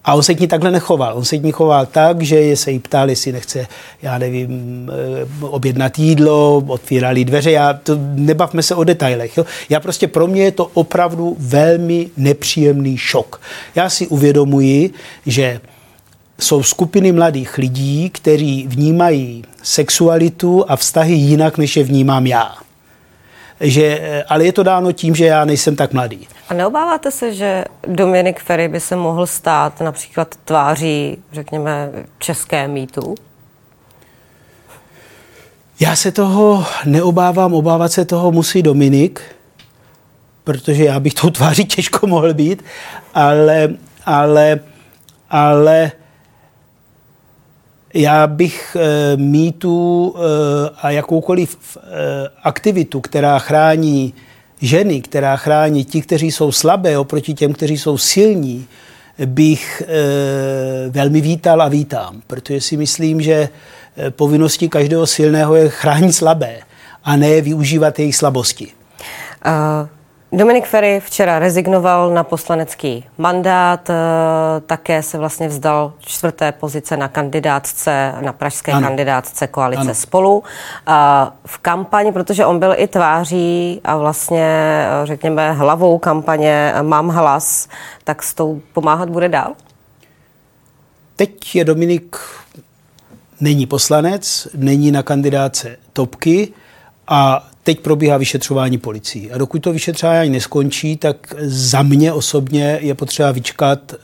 A 0.04 0.14
on 0.14 0.22
se 0.22 0.34
k 0.34 0.40
ní 0.40 0.46
takhle 0.46 0.70
nechoval. 0.70 1.16
On 1.16 1.24
se 1.24 1.38
k 1.38 1.42
ní 1.42 1.52
choval 1.52 1.86
tak, 1.86 2.22
že 2.22 2.56
se 2.56 2.70
jí 2.70 2.78
ptal, 2.78 3.10
jestli 3.10 3.32
nechce, 3.32 3.66
já 4.02 4.18
nevím, 4.18 4.90
eh, 4.92 5.26
objednat 5.40 5.98
jídlo, 5.98 6.64
otvírali 6.66 7.24
dveře. 7.24 7.50
Já 7.50 7.72
to, 7.72 7.98
nebavme 8.14 8.62
se 8.62 8.74
o 8.74 8.84
detailech. 8.84 9.36
Jo. 9.36 9.46
Já 9.68 9.80
prostě 9.80 10.08
pro 10.08 10.26
mě 10.26 10.44
je 10.44 10.52
to 10.52 10.70
opravdu 10.74 11.36
velmi 11.38 12.10
nepříjemný 12.16 12.98
šok. 12.98 13.40
Já 13.74 13.90
si 13.90 14.06
uvědomuji, 14.06 14.90
že 15.26 15.60
jsou 16.40 16.62
skupiny 16.62 17.12
mladých 17.12 17.58
lidí, 17.58 18.10
kteří 18.10 18.66
vnímají 18.66 19.44
sexualitu 19.62 20.64
a 20.68 20.76
vztahy 20.76 21.14
jinak, 21.14 21.58
než 21.58 21.76
je 21.76 21.84
vnímám 21.84 22.26
já 22.26 22.54
že, 23.62 24.24
ale 24.28 24.44
je 24.44 24.52
to 24.52 24.62
dáno 24.62 24.92
tím, 24.92 25.14
že 25.14 25.24
já 25.24 25.44
nejsem 25.44 25.76
tak 25.76 25.92
mladý. 25.92 26.28
A 26.48 26.54
neobáváte 26.54 27.10
se, 27.10 27.34
že 27.34 27.64
Dominik 27.86 28.40
Ferry 28.40 28.68
by 28.68 28.80
se 28.80 28.96
mohl 28.96 29.26
stát 29.26 29.80
například 29.80 30.34
tváří, 30.44 31.18
řekněme, 31.32 31.90
české 32.18 32.68
mýtu? 32.68 33.14
Já 35.80 35.96
se 35.96 36.12
toho 36.12 36.66
neobávám, 36.84 37.54
obávat 37.54 37.92
se 37.92 38.04
toho 38.04 38.32
musí 38.32 38.62
Dominik, 38.62 39.22
protože 40.44 40.84
já 40.84 41.00
bych 41.00 41.14
tou 41.14 41.30
tváří 41.30 41.64
těžko 41.74 42.06
mohl 42.06 42.34
být, 42.34 42.64
ale, 43.14 43.68
ale, 44.06 44.60
ale 45.30 45.92
já 47.94 48.26
bych 48.26 48.76
e, 48.80 49.16
mýtu 49.16 50.14
e, 50.16 50.20
a 50.82 50.90
jakoukoliv 50.90 51.76
e, 51.76 51.80
aktivitu, 52.42 53.00
která 53.00 53.38
chrání 53.38 54.14
ženy, 54.60 55.00
která 55.00 55.36
chrání 55.36 55.84
ti, 55.84 56.02
kteří 56.02 56.32
jsou 56.32 56.52
slabé 56.52 56.98
oproti 56.98 57.34
těm, 57.34 57.52
kteří 57.52 57.78
jsou 57.78 57.98
silní, 57.98 58.66
bych 59.26 59.82
velmi 60.88 61.20
vítal 61.20 61.62
a 61.62 61.68
vítám, 61.68 62.22
protože 62.26 62.60
si 62.60 62.76
myslím, 62.76 63.20
že 63.20 63.48
povinností 64.10 64.68
každého 64.68 65.06
silného 65.06 65.54
je 65.54 65.68
chránit 65.68 66.12
slabé 66.12 66.58
a 67.04 67.16
ne 67.16 67.40
využívat 67.40 67.98
jejich 67.98 68.16
slabosti. 68.16 68.68
Uh... 69.46 70.01
Dominik 70.34 70.66
Ferry 70.66 71.00
včera 71.00 71.38
rezignoval 71.38 72.10
na 72.10 72.24
poslanecký 72.24 73.04
mandát, 73.18 73.90
eh, 73.90 73.94
také 74.66 75.02
se 75.02 75.18
vlastně 75.18 75.48
vzdal 75.48 75.92
čtvrté 75.98 76.52
pozice 76.52 76.96
na 76.96 77.08
kandidátce, 77.08 78.14
na 78.20 78.32
pražské 78.32 78.72
ano. 78.72 78.88
kandidátce 78.88 79.46
koalice 79.46 79.82
ano. 79.82 79.94
spolu. 79.94 80.42
V 81.46 81.58
kampani, 81.58 82.12
protože 82.12 82.46
on 82.46 82.58
byl 82.58 82.74
i 82.76 82.86
tváří 82.86 83.80
a 83.84 83.96
vlastně, 83.96 84.44
eh, 85.02 85.06
řekněme, 85.06 85.52
hlavou 85.52 85.98
kampaně 85.98 86.74
Mám 86.82 87.08
hlas, 87.08 87.68
tak 88.04 88.22
s 88.22 88.34
tou 88.34 88.60
pomáhat 88.72 89.10
bude 89.10 89.28
dál? 89.28 89.52
Teď 91.16 91.54
je 91.54 91.64
Dominik, 91.64 92.16
není 93.40 93.66
poslanec, 93.66 94.48
není 94.54 94.92
na 94.92 95.02
kandidáce 95.02 95.76
Topky 95.92 96.52
a 97.08 97.48
Teď 97.64 97.80
probíhá 97.80 98.16
vyšetřování 98.16 98.78
policií. 98.78 99.32
A 99.32 99.38
dokud 99.38 99.62
to 99.62 99.72
vyšetřování 99.72 100.30
neskončí, 100.30 100.96
tak 100.96 101.34
za 101.42 101.82
mě 101.82 102.12
osobně 102.12 102.78
je 102.82 102.94
potřeba 102.94 103.30
vyčkat, 103.30 103.78
eh, 103.92 103.98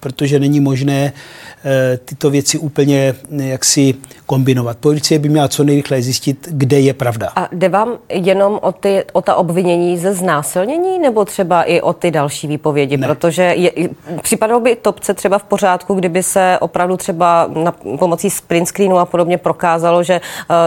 protože 0.00 0.38
není 0.38 0.60
možné 0.60 1.12
eh, 1.64 1.98
tyto 2.04 2.30
věci 2.30 2.58
úplně 2.58 3.14
eh, 3.38 3.44
jaksi 3.44 3.94
kombinovat. 4.26 4.78
Policie 4.78 5.18
by 5.18 5.28
měla 5.28 5.48
co 5.48 5.64
nejrychleji 5.64 6.02
zjistit, 6.02 6.48
kde 6.50 6.80
je 6.80 6.94
pravda. 6.94 7.28
A 7.36 7.48
jde 7.52 7.68
vám 7.68 7.98
jenom 8.08 8.58
o, 8.62 8.72
ty, 8.72 9.04
o 9.12 9.22
ta 9.22 9.34
obvinění 9.34 9.98
ze 9.98 10.14
znásilnění 10.14 10.98
nebo 10.98 11.24
třeba 11.24 11.62
i 11.62 11.80
o 11.80 11.92
ty 11.92 12.10
další 12.10 12.46
výpovědi? 12.46 12.96
Ne. 12.96 13.06
Protože 13.06 13.42
je, 13.42 13.72
připadalo 14.22 14.60
by 14.60 14.76
topce 14.76 15.14
třeba 15.14 15.38
v 15.38 15.42
pořádku, 15.42 15.94
kdyby 15.94 16.22
se 16.22 16.58
opravdu 16.60 16.96
třeba 16.96 17.50
na 17.54 17.72
pomocí 17.98 18.30
sprint 18.30 18.68
screenu 18.68 18.98
a 18.98 19.04
podobně 19.04 19.38
prokázalo, 19.38 20.02
že 20.02 20.20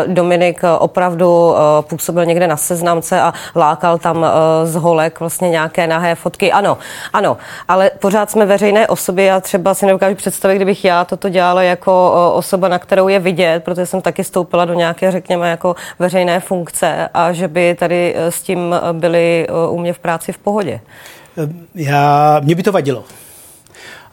Dominik 0.08 0.62
opravdu 0.80 1.54
působil 1.82 2.26
někde 2.27 2.47
na 2.47 2.57
seznamce 2.57 3.21
a 3.21 3.33
lákal 3.55 3.97
tam 3.97 4.17
uh, 4.17 4.23
z 4.63 4.75
holek 4.75 5.19
vlastně 5.19 5.49
nějaké 5.49 5.87
nahé 5.87 6.15
fotky. 6.15 6.51
Ano, 6.51 6.77
ano, 7.13 7.37
ale 7.67 7.91
pořád 7.99 8.31
jsme 8.31 8.45
veřejné 8.45 8.87
osoby 8.87 9.31
a 9.31 9.39
třeba 9.39 9.73
si 9.73 9.85
nedokážu 9.85 10.15
představit, 10.15 10.55
kdybych 10.55 10.85
já 10.85 11.05
toto 11.05 11.29
dělala 11.29 11.63
jako 11.63 12.11
uh, 12.11 12.37
osoba, 12.37 12.67
na 12.67 12.79
kterou 12.79 13.07
je 13.07 13.19
vidět, 13.19 13.63
protože 13.63 13.85
jsem 13.85 14.01
taky 14.01 14.23
stoupila 14.23 14.65
do 14.65 14.73
nějaké, 14.73 15.11
řekněme, 15.11 15.49
jako 15.49 15.75
veřejné 15.99 16.39
funkce 16.39 17.09
a 17.13 17.33
že 17.33 17.47
by 17.47 17.75
tady 17.75 18.15
uh, 18.15 18.21
s 18.27 18.41
tím 18.41 18.75
byli 18.91 19.47
u 19.69 19.79
mě 19.79 19.93
v 19.93 19.99
práci 19.99 20.31
v 20.31 20.37
pohodě. 20.37 20.79
Já, 21.75 22.39
mě 22.43 22.55
by 22.55 22.63
to 22.63 22.71
vadilo. 22.71 23.03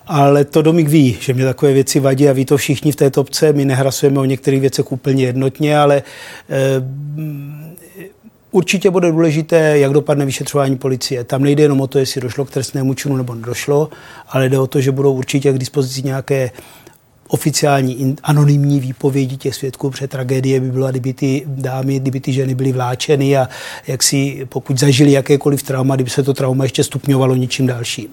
Ale 0.07 0.45
to 0.45 0.63
Domik 0.63 0.89
ví, 0.89 1.17
že 1.21 1.35
mě 1.35 1.45
takové 1.45 1.73
věci 1.73 2.01
vadí 2.01 2.29
a 2.29 2.33
ví 2.33 2.45
to 2.45 2.57
všichni 2.57 2.93
v 2.93 2.97
té 2.97 3.11
topce. 3.11 3.53
My 3.53 3.65
nehrasujeme 3.65 4.21
o 4.21 4.25
některých 4.25 4.61
věcech 4.61 4.93
úplně 4.93 5.25
jednotně, 5.25 5.79
ale 5.79 6.03
Určitě 8.55 8.91
bude 8.91 9.11
důležité, 9.13 9.79
jak 9.79 9.93
dopadne 9.93 10.27
vyšetřování 10.27 10.77
policie. 10.77 11.25
Tam 11.25 11.43
nejde 11.43 11.63
jenom 11.63 11.81
o 11.81 11.87
to, 11.87 11.99
jestli 11.99 12.21
došlo 12.21 12.45
k 12.45 12.51
trestnému 12.51 12.95
činu 12.95 13.17
nebo 13.17 13.35
nedošlo, 13.35 13.89
ale 14.29 14.49
jde 14.49 14.59
o 14.59 14.67
to, 14.67 14.81
že 14.81 14.93
budou 14.93 15.13
určitě 15.13 15.53
k 15.53 15.59
dispozici 15.59 16.03
nějaké 16.03 16.51
oficiální 17.29 18.17
anonymní 18.23 18.81
výpovědi 18.81 19.37
těch 19.37 19.55
svědků, 19.55 19.91
protože 19.91 20.09
tragédie 20.09 20.61
by 20.61 20.71
byla, 20.71 20.91
kdyby 20.91 21.13
ty 21.13 21.43
dámy, 21.47 21.99
kdyby 22.01 22.21
ty 22.21 22.33
ženy 22.33 22.55
byly 22.55 22.73
vláčeny 22.73 23.37
a 23.37 23.49
jak 23.87 24.03
si, 24.03 24.47
pokud 24.49 24.79
zažili 24.79 25.13
jakékoliv 25.13 25.63
trauma, 25.63 25.95
kdyby 25.95 26.11
se 26.11 26.23
to 26.23 26.35
trauma 26.35 26.65
ještě 26.65 26.85
stupňovalo 26.85 27.35
ničím 27.35 27.67
dalším. 27.67 28.07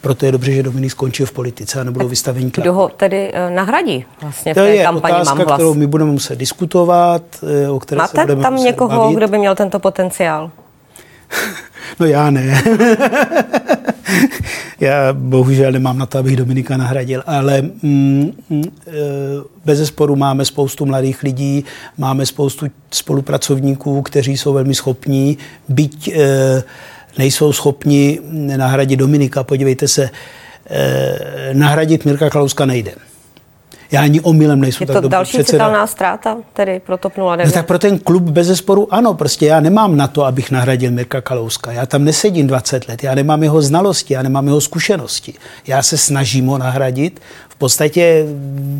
Proto 0.00 0.26
je 0.26 0.32
dobře, 0.32 0.52
že 0.52 0.62
Dominik 0.62 0.90
skončil 0.90 1.26
v 1.26 1.32
politice 1.32 1.80
a 1.80 1.84
nebudou 1.84 2.08
vystavení 2.08 2.50
tlaku. 2.50 2.62
Kdo 2.62 2.72
ho 2.74 2.88
tedy 2.88 3.32
uh, 3.48 3.54
nahradí 3.54 4.04
vlastně 4.22 4.52
v 4.52 4.54
to 4.54 4.60
té 4.60 4.74
je 4.74 4.82
kampani 4.84 5.14
otázka, 5.14 5.34
Mám 5.34 5.46
hlas? 5.46 5.56
kterou 5.56 5.74
my 5.74 5.86
budeme 5.86 6.10
muset 6.10 6.38
diskutovat, 6.38 7.22
eh, 7.64 7.68
o 7.68 7.78
které 7.78 7.98
Máte 7.98 8.16
se 8.16 8.20
budeme 8.22 8.42
tam 8.42 8.56
někoho, 8.56 9.00
bavit. 9.00 9.16
kdo 9.16 9.28
by 9.28 9.38
měl 9.38 9.54
tento 9.54 9.78
potenciál? 9.78 10.50
No 12.00 12.06
já 12.06 12.30
ne. 12.30 12.62
já 14.80 15.12
bohužel 15.12 15.72
nemám 15.72 15.98
na 15.98 16.06
to, 16.06 16.18
abych 16.18 16.36
Dominika 16.36 16.76
nahradil, 16.76 17.22
ale 17.26 17.62
mm, 17.62 18.32
mm, 18.50 18.62
e, 18.62 18.90
bez 19.64 19.78
zesporu 19.78 20.16
máme 20.16 20.44
spoustu 20.44 20.86
mladých 20.86 21.22
lidí, 21.22 21.64
máme 21.98 22.26
spoustu 22.26 22.66
spolupracovníků, 22.90 24.02
kteří 24.02 24.36
jsou 24.36 24.52
velmi 24.52 24.74
schopní, 24.74 25.38
byť 25.68 26.08
e, 26.08 26.62
nejsou 27.18 27.52
schopni 27.52 28.20
nahradit 28.56 28.96
Dominika. 28.96 29.44
Podívejte 29.44 29.88
se, 29.88 30.10
e, 30.70 31.50
nahradit 31.52 32.04
Mirka 32.04 32.30
Klauska 32.30 32.66
nejde. 32.66 32.94
Já 33.92 34.02
ani 34.02 34.20
omylem 34.20 34.60
nejsou 34.60 34.82
Je 34.82 34.86
to 34.86 34.92
tak 34.92 35.04
další 35.06 35.38
předseda. 35.38 35.64
citelná 35.64 35.86
ztráta 35.86 36.36
tedy 36.52 36.80
pro 36.80 36.96
TOP 36.96 37.12
09? 37.36 37.46
No 37.46 37.52
tak 37.52 37.66
pro 37.66 37.78
ten 37.78 37.98
klub 37.98 38.22
bez 38.22 38.46
zesporu 38.46 38.94
ano, 38.94 39.14
prostě 39.14 39.46
já 39.46 39.60
nemám 39.60 39.96
na 39.96 40.08
to, 40.08 40.24
abych 40.24 40.50
nahradil 40.50 40.90
Mirka 40.90 41.20
Kalouska. 41.20 41.72
Já 41.72 41.86
tam 41.86 42.04
nesedím 42.04 42.46
20 42.46 42.88
let, 42.88 43.04
já 43.04 43.14
nemám 43.14 43.42
jeho 43.42 43.62
znalosti, 43.62 44.14
já 44.14 44.22
nemám 44.22 44.46
jeho 44.46 44.60
zkušenosti. 44.60 45.34
Já 45.66 45.82
se 45.82 45.98
snažím 45.98 46.46
ho 46.46 46.58
nahradit. 46.58 47.20
V 47.48 47.56
podstatě 47.56 48.26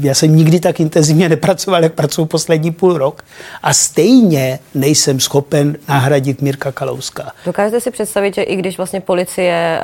já 0.01 0.15
jsem 0.15 0.37
nikdy 0.37 0.61
tak 0.61 0.81
intenzivně 0.81 1.29
nepracoval, 1.29 1.83
jak 1.83 1.93
pracuji 1.93 2.27
poslední 2.27 2.71
půl 2.71 2.99
rok. 2.99 3.25
A 3.63 3.75
stejně 3.75 4.59
nejsem 4.75 5.21
schopen 5.21 5.77
nahradit 5.89 6.43
Mirka 6.43 6.73
Kalouska. 6.73 7.33
Dokážete 7.47 7.81
si 7.81 7.91
představit, 7.91 8.35
že 8.35 8.43
i 8.43 8.57
když 8.57 8.77
vlastně 8.77 9.01
policie 9.01 9.81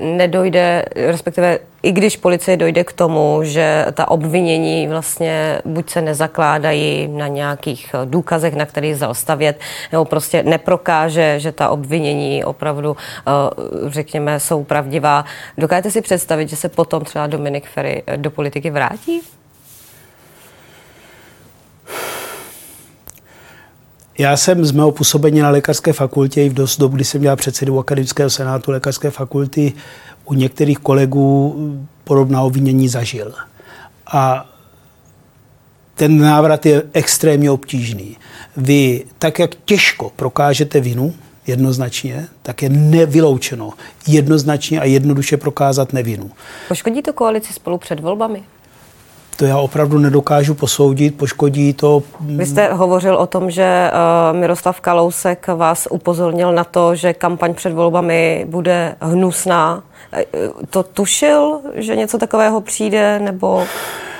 uh, 0.00 0.16
nedojde, 0.16 0.84
respektive 1.06 1.58
i 1.86 1.92
když 1.92 2.16
policie 2.16 2.56
dojde 2.56 2.84
k 2.84 2.92
tomu, 2.92 3.40
že 3.42 3.86
ta 3.92 4.08
obvinění 4.08 4.88
vlastně 4.88 5.60
buď 5.64 5.90
se 5.90 6.02
nezakládají 6.02 7.08
na 7.08 7.28
nějakých 7.28 7.90
eh, 7.94 8.06
důkazech, 8.06 8.54
na 8.54 8.66
kterých 8.66 8.96
zastavět, 8.96 9.60
nebo 9.92 10.04
prostě 10.04 10.42
neprokáže, 10.42 11.40
že 11.40 11.52
ta 11.52 11.68
obvinění 11.68 12.44
opravdu, 12.44 12.96
eh, 12.96 13.30
řekněme, 13.90 14.40
jsou 14.40 14.64
pravdivá. 14.64 15.24
Dokážete 15.58 15.90
si 15.90 16.00
představit, 16.02 16.48
že 16.48 16.56
se 16.56 16.68
potom 16.68 17.04
třeba 17.04 17.26
Dominik 17.26 17.68
Ferry 17.68 18.02
eh, 18.06 18.16
do 18.16 18.30
politiky 18.30 18.70
vrátí? 18.70 19.20
Já 24.18 24.36
jsem 24.36 24.64
z 24.64 24.72
mého 24.72 24.92
působení 24.92 25.40
na 25.40 25.50
lékařské 25.50 25.92
fakultě 25.92 26.42
i 26.42 26.48
v 26.48 26.54
dost 26.54 26.78
dobu, 26.78 26.96
kdy 26.96 27.04
jsem 27.04 27.20
dělal 27.20 27.36
předsedu 27.36 27.78
akademického 27.78 28.30
senátu 28.30 28.70
lékařské 28.70 29.10
fakulty, 29.10 29.72
u 30.26 30.34
některých 30.34 30.78
kolegů 30.78 31.56
podobná 32.04 32.42
obvinění 32.42 32.88
zažil. 32.88 33.34
A 34.06 34.50
ten 35.94 36.18
návrat 36.18 36.66
je 36.66 36.82
extrémně 36.92 37.50
obtížný. 37.50 38.16
Vy 38.56 39.04
tak, 39.18 39.38
jak 39.38 39.50
těžko 39.64 40.12
prokážete 40.16 40.80
vinu, 40.80 41.14
jednoznačně, 41.46 42.28
tak 42.42 42.62
je 42.62 42.68
nevyloučeno 42.68 43.72
jednoznačně 44.08 44.80
a 44.80 44.84
jednoduše 44.84 45.36
prokázat 45.36 45.92
nevinu. 45.92 46.30
Poškodí 46.68 47.02
to 47.02 47.12
koalici 47.12 47.52
spolu 47.52 47.78
před 47.78 48.00
volbami? 48.00 48.42
To 49.36 49.44
já 49.44 49.58
opravdu 49.58 49.98
nedokážu 49.98 50.54
posoudit, 50.54 51.14
poškodí 51.14 51.72
to. 51.72 52.02
Vy 52.20 52.46
jste 52.46 52.72
hovořil 52.72 53.14
o 53.14 53.26
tom, 53.26 53.50
že 53.50 53.62
eh, 53.62 53.92
Miroslav 54.32 54.80
Kalousek 54.80 55.46
vás 55.46 55.88
upozornil 55.90 56.52
na 56.52 56.64
to, 56.64 56.94
že 56.94 57.14
kampaň 57.14 57.54
před 57.54 57.72
volbami 57.72 58.46
bude 58.48 58.96
hnusná. 59.00 59.82
Eh, 60.12 60.24
to 60.70 60.82
tušil, 60.82 61.60
že 61.74 61.96
něco 61.96 62.18
takového 62.18 62.60
přijde, 62.60 63.18
nebo 63.18 63.64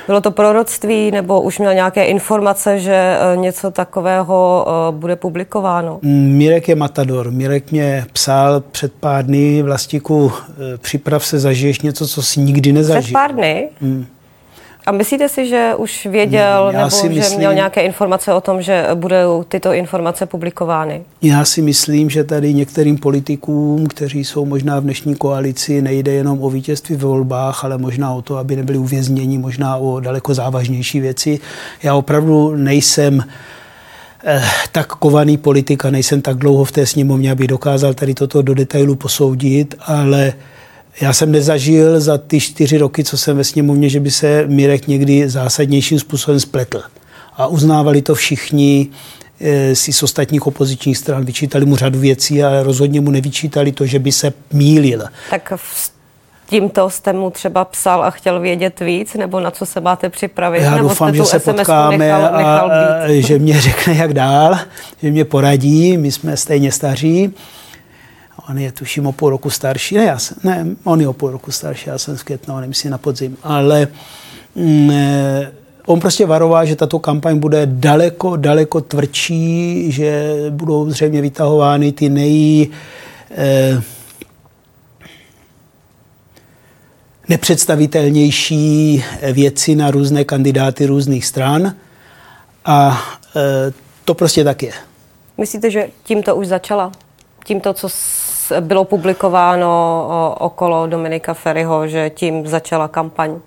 bylo 0.07 0.21
to 0.21 0.31
proroctví, 0.31 1.11
nebo 1.11 1.41
už 1.41 1.59
měl 1.59 1.73
nějaké 1.73 2.05
informace, 2.05 2.79
že 2.79 3.17
eh, 3.33 3.37
něco 3.37 3.71
takového 3.71 4.67
bude 4.91 5.15
publikováno? 5.15 5.99
Mirek 6.03 6.67
je 6.67 6.75
matador. 6.75 7.31
Mirek 7.31 7.71
mě 7.71 8.05
psal 8.13 8.63
před 8.71 8.93
pár 8.93 9.25
dny, 9.25 9.61
Vlastiku, 9.61 10.31
připrav 10.77 11.25
se, 11.25 11.39
zažiješ 11.39 11.81
něco, 11.81 12.07
co 12.07 12.21
si 12.21 12.39
nikdy 12.39 12.73
nezažil. 12.73 13.01
Před 13.01 13.13
pár 13.13 13.35
dny? 13.35 13.69
Hmm. 13.81 14.05
A 14.87 14.91
myslíte 14.91 15.29
si, 15.29 15.47
že 15.47 15.73
už 15.77 16.05
věděl 16.05 16.69
ne, 16.71 16.77
nebo 16.77 16.89
si 16.89 17.09
myslím, 17.09 17.31
že 17.31 17.37
měl 17.37 17.53
nějaké 17.53 17.81
informace 17.81 18.33
o 18.33 18.41
tom, 18.41 18.61
že 18.61 18.87
budou 18.95 19.43
tyto 19.43 19.73
informace 19.73 20.25
publikovány? 20.25 21.01
Já 21.21 21.45
si 21.45 21.61
myslím, 21.61 22.09
že 22.09 22.23
tady 22.23 22.53
některým 22.53 22.97
politikům, 22.97 23.87
kteří 23.87 24.25
jsou 24.25 24.45
možná 24.45 24.79
v 24.79 24.83
dnešní 24.83 25.15
koalici, 25.15 25.81
nejde 25.81 26.11
jenom 26.11 26.43
o 26.43 26.49
vítězství 26.49 26.95
v 26.95 27.01
volbách, 27.01 27.63
ale 27.65 27.77
možná 27.77 28.13
o 28.13 28.21
to, 28.21 28.37
aby 28.37 28.55
nebyli 28.55 28.77
uvězněni, 28.77 29.37
možná 29.37 29.77
o 29.77 29.99
daleko 29.99 30.33
závažnější 30.33 30.99
věci. 30.99 31.39
Já 31.83 31.95
opravdu 31.95 32.55
nejsem 32.55 33.23
eh, 34.25 34.43
tak 34.71 34.87
kovaný 34.87 35.37
politika, 35.37 35.89
nejsem 35.89 36.21
tak 36.21 36.37
dlouho 36.37 36.63
v 36.63 36.71
té 36.71 36.85
sněmovně, 36.85 37.31
aby 37.31 37.47
dokázal 37.47 37.93
tady 37.93 38.13
toto 38.13 38.41
do 38.41 38.53
detailu 38.53 38.95
posoudit, 38.95 39.75
ale 39.85 40.33
já 41.01 41.13
jsem 41.13 41.31
nezažil 41.31 41.99
za 41.99 42.17
ty 42.17 42.39
čtyři 42.39 42.77
roky, 42.77 43.03
co 43.03 43.17
jsem 43.17 43.37
ve 43.37 43.43
sněmovně, 43.43 43.89
že 43.89 43.99
by 43.99 44.11
se 44.11 44.47
Mirek 44.47 44.87
někdy 44.87 45.29
zásadnějším 45.29 45.99
způsobem 45.99 46.39
spletl. 46.39 46.83
A 47.37 47.47
uznávali 47.47 48.01
to 48.01 48.15
všichni 48.15 48.87
eh, 49.41 49.75
si 49.75 49.93
z 49.93 50.03
ostatních 50.03 50.47
opozičních 50.47 50.97
stran. 50.97 51.25
Vyčítali 51.25 51.65
mu 51.65 51.75
řadu 51.75 51.99
věcí, 51.99 52.43
ale 52.43 52.63
rozhodně 52.63 53.01
mu 53.01 53.11
nevyčítali 53.11 53.71
to, 53.71 53.85
že 53.85 53.99
by 53.99 54.11
se 54.11 54.33
mýlil. 54.53 55.03
Tak 55.29 55.53
tímto 56.49 56.89
jste 56.89 57.13
mu 57.13 57.29
třeba 57.29 57.65
psal 57.65 58.03
a 58.03 58.11
chtěl 58.11 58.39
vědět 58.39 58.79
víc, 58.79 59.13
nebo 59.13 59.39
na 59.39 59.51
co 59.51 59.65
se 59.65 59.81
máte 59.81 60.09
připravit? 60.09 60.61
Já 60.61 60.75
nebo 60.75 60.89
doufám, 60.89 61.15
že 61.15 61.25
se 61.25 61.39
potkáme 61.39 61.97
nechal, 61.97 62.37
nechal 62.37 62.71
a 62.71 63.21
že 63.21 63.39
mě 63.39 63.61
řekne, 63.61 63.93
jak 63.93 64.13
dál, 64.13 64.57
že 65.01 65.11
mě 65.11 65.25
poradí. 65.25 65.97
My 65.97 66.11
jsme 66.11 66.37
stejně 66.37 66.71
staří. 66.71 67.33
On 68.49 68.57
je 68.57 68.71
tuším 68.71 69.07
o 69.07 69.11
půl 69.11 69.29
roku 69.29 69.49
starší. 69.49 69.95
Ne, 69.95 70.03
já 70.03 70.19
jsem, 70.19 70.37
ne, 70.43 70.65
on 70.83 71.01
je 71.01 71.07
o 71.07 71.13
půl 71.13 71.31
roku 71.31 71.51
starší, 71.51 71.89
já 71.89 71.97
jsem 71.97 72.17
z 72.17 72.23
května, 72.23 72.55
on 72.55 72.73
si 72.73 72.89
na 72.89 72.97
podzim. 72.97 73.37
Ale 73.43 73.87
mm, 74.55 74.91
eh, 74.91 75.51
on 75.85 75.99
prostě 75.99 76.25
varoval, 76.25 76.65
že 76.65 76.75
tato 76.75 76.99
kampaň 76.99 77.39
bude 77.39 77.61
daleko, 77.65 78.35
daleko 78.35 78.81
tvrdší, 78.81 79.91
že 79.91 80.35
budou 80.49 80.89
zřejmě 80.89 81.21
vytahovány 81.21 81.91
ty 81.91 82.09
nej... 82.09 82.69
Eh, 83.31 83.81
nepředstavitelnější 87.29 89.03
věci 89.33 89.75
na 89.75 89.91
různé 89.91 90.23
kandidáty 90.23 90.85
různých 90.85 91.25
stran. 91.25 91.75
A 92.65 93.03
e, 93.35 93.73
to 94.05 94.13
prostě 94.13 94.43
tak 94.43 94.63
je. 94.63 94.71
Myslíte, 95.37 95.71
že 95.71 95.87
tímto 96.03 96.35
už 96.35 96.47
začala? 96.47 96.91
Tímto, 97.45 97.73
co 97.73 97.89
bylo 98.59 98.85
publikováno 98.85 100.07
okolo 100.39 100.87
Dominika 100.87 101.33
Ferryho, 101.33 101.87
že 101.87 102.09
tím 102.09 102.47
začala 102.47 102.87
kampaň? 102.87 103.39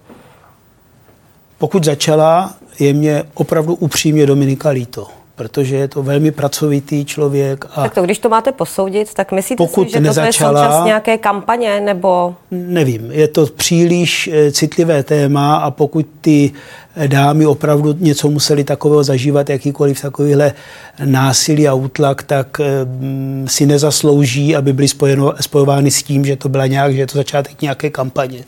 Pokud 1.58 1.84
začala, 1.84 2.54
je 2.78 2.92
mě 2.92 3.22
opravdu 3.34 3.74
upřímně 3.74 4.26
Dominika 4.26 4.68
líto 4.68 5.19
protože 5.40 5.76
je 5.76 5.88
to 5.88 6.02
velmi 6.02 6.30
pracovitý 6.30 7.04
člověk. 7.04 7.64
A 7.74 7.82
tak 7.82 7.94
to, 7.94 8.02
když 8.02 8.18
to 8.18 8.28
máte 8.28 8.52
posoudit, 8.52 9.14
tak 9.14 9.32
myslíte 9.32 9.64
pokud 9.64 9.88
si, 9.88 9.92
že 9.92 10.00
nezačala, 10.00 10.52
to 10.52 10.58
je 10.58 10.64
součást 10.64 10.84
nějaké 10.84 11.18
kampaně, 11.18 11.80
nebo... 11.80 12.34
Nevím, 12.50 13.12
je 13.12 13.28
to 13.28 13.46
příliš 13.46 14.30
eh, 14.32 14.52
citlivé 14.52 15.02
téma 15.02 15.56
a 15.56 15.70
pokud 15.70 16.06
ty 16.20 16.52
dámy 17.06 17.46
opravdu 17.46 17.96
něco 17.98 18.30
museli 18.30 18.64
takového 18.64 19.04
zažívat, 19.04 19.50
jakýkoliv 19.50 20.02
takovýhle 20.02 20.52
násilí 21.04 21.68
a 21.68 21.74
útlak, 21.74 22.22
tak 22.22 22.60
mm, 22.84 23.46
si 23.48 23.66
nezaslouží, 23.66 24.56
aby 24.56 24.72
byly 24.72 24.88
spojeno, 24.88 25.34
spojovány 25.40 25.90
s 25.90 26.02
tím, 26.02 26.24
že 26.24 26.36
to 26.36 26.48
byla 26.48 26.66
nějak, 26.66 26.92
že 26.92 27.00
je 27.00 27.06
to 27.06 27.18
začátek 27.18 27.62
nějaké 27.62 27.90
kampaně. 27.90 28.44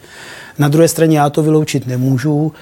Na 0.59 0.69
druhé 0.69 0.89
straně 0.89 1.19
já 1.19 1.31
to 1.31 1.43
vyloučit 1.43 1.87
nemůžu 1.87 2.53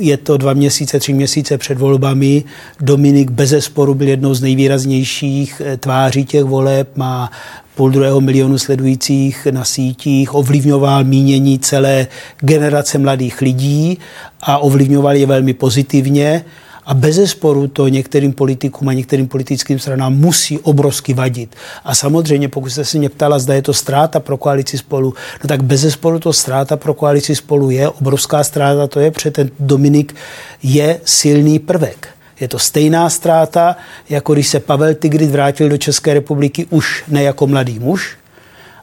je 0.00 0.16
to 0.16 0.36
dva 0.36 0.52
měsíce, 0.52 0.98
tři 0.98 1.12
měsíce 1.12 1.58
před 1.58 1.78
volbami. 1.78 2.44
Dominik 2.80 3.30
bezesporu 3.30 3.94
byl 3.94 4.08
jednou 4.08 4.34
z 4.34 4.42
nejvýraznějších 4.42 5.62
eh, 5.64 5.76
tváří 5.76 6.24
těch 6.24 6.44
voleb, 6.44 6.96
má 6.96 7.30
půl 7.74 7.90
druhého 7.90 8.20
milionu 8.20 8.58
sledujících 8.58 9.46
na 9.50 9.64
sítích, 9.64 10.34
ovlivňoval 10.34 11.04
mínění 11.04 11.58
celé 11.58 12.06
generace 12.40 12.98
mladých 12.98 13.40
lidí 13.40 13.98
a 14.42 14.58
ovlivňoval 14.58 15.16
je 15.16 15.26
velmi 15.26 15.54
pozitivně. 15.54 16.44
A 16.88 16.94
bez 16.94 17.30
sporu 17.30 17.68
to 17.68 17.88
některým 17.88 18.32
politikům 18.32 18.88
a 18.88 18.92
některým 18.92 19.28
politickým 19.28 19.78
stranám 19.78 20.14
musí 20.14 20.58
obrovsky 20.58 21.14
vadit. 21.14 21.56
A 21.84 21.94
samozřejmě, 21.94 22.48
pokud 22.48 22.70
jste 22.70 22.84
se 22.84 22.98
mě 22.98 23.08
ptala, 23.08 23.38
zda 23.38 23.54
je 23.54 23.62
to 23.62 23.72
ztráta 23.74 24.20
pro 24.20 24.36
koalici 24.36 24.78
spolu, 24.78 25.14
no 25.44 25.48
tak 25.48 25.62
bez 25.62 25.92
sporu 25.92 26.18
to 26.18 26.32
ztráta 26.32 26.76
pro 26.76 26.94
koalici 26.94 27.36
spolu 27.36 27.70
je, 27.70 27.88
obrovská 27.88 28.44
ztráta 28.44 28.86
to 28.86 29.00
je, 29.00 29.10
protože 29.10 29.30
ten 29.30 29.50
Dominik 29.60 30.14
je 30.62 31.00
silný 31.04 31.58
prvek. 31.58 32.08
Je 32.40 32.48
to 32.48 32.58
stejná 32.58 33.10
ztráta, 33.10 33.76
jako 34.08 34.32
když 34.32 34.48
se 34.48 34.60
Pavel 34.60 34.94
Tigrit 34.94 35.30
vrátil 35.30 35.68
do 35.68 35.76
České 35.76 36.14
republiky 36.14 36.66
už 36.70 37.04
ne 37.08 37.22
jako 37.22 37.46
mladý 37.46 37.78
muž, 37.78 38.17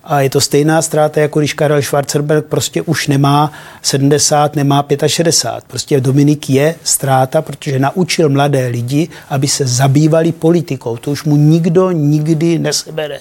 a 0.06 0.22
je 0.22 0.30
to 0.30 0.42
stejná 0.42 0.82
ztráta, 0.82 1.22
jako 1.22 1.40
když 1.40 1.54
Karel 1.54 1.82
Schwarzenberg 1.82 2.46
prostě 2.46 2.82
už 2.82 3.08
nemá 3.08 3.52
70, 3.82 4.56
nemá 4.56 4.86
65. 5.08 5.64
Prostě 5.68 6.02
Dominik 6.02 6.50
je 6.50 6.76
ztráta, 6.84 7.42
protože 7.42 7.80
naučil 7.80 8.30
mladé 8.30 8.68
lidi, 8.68 9.10
aby 9.30 9.48
se 9.48 9.68
zabývali 9.68 10.32
politikou. 10.32 10.98
To 10.98 11.12
už 11.12 11.24
mu 11.24 11.36
nikdo 11.36 11.92
nikdy 11.92 12.60
nesebere. 12.60 13.20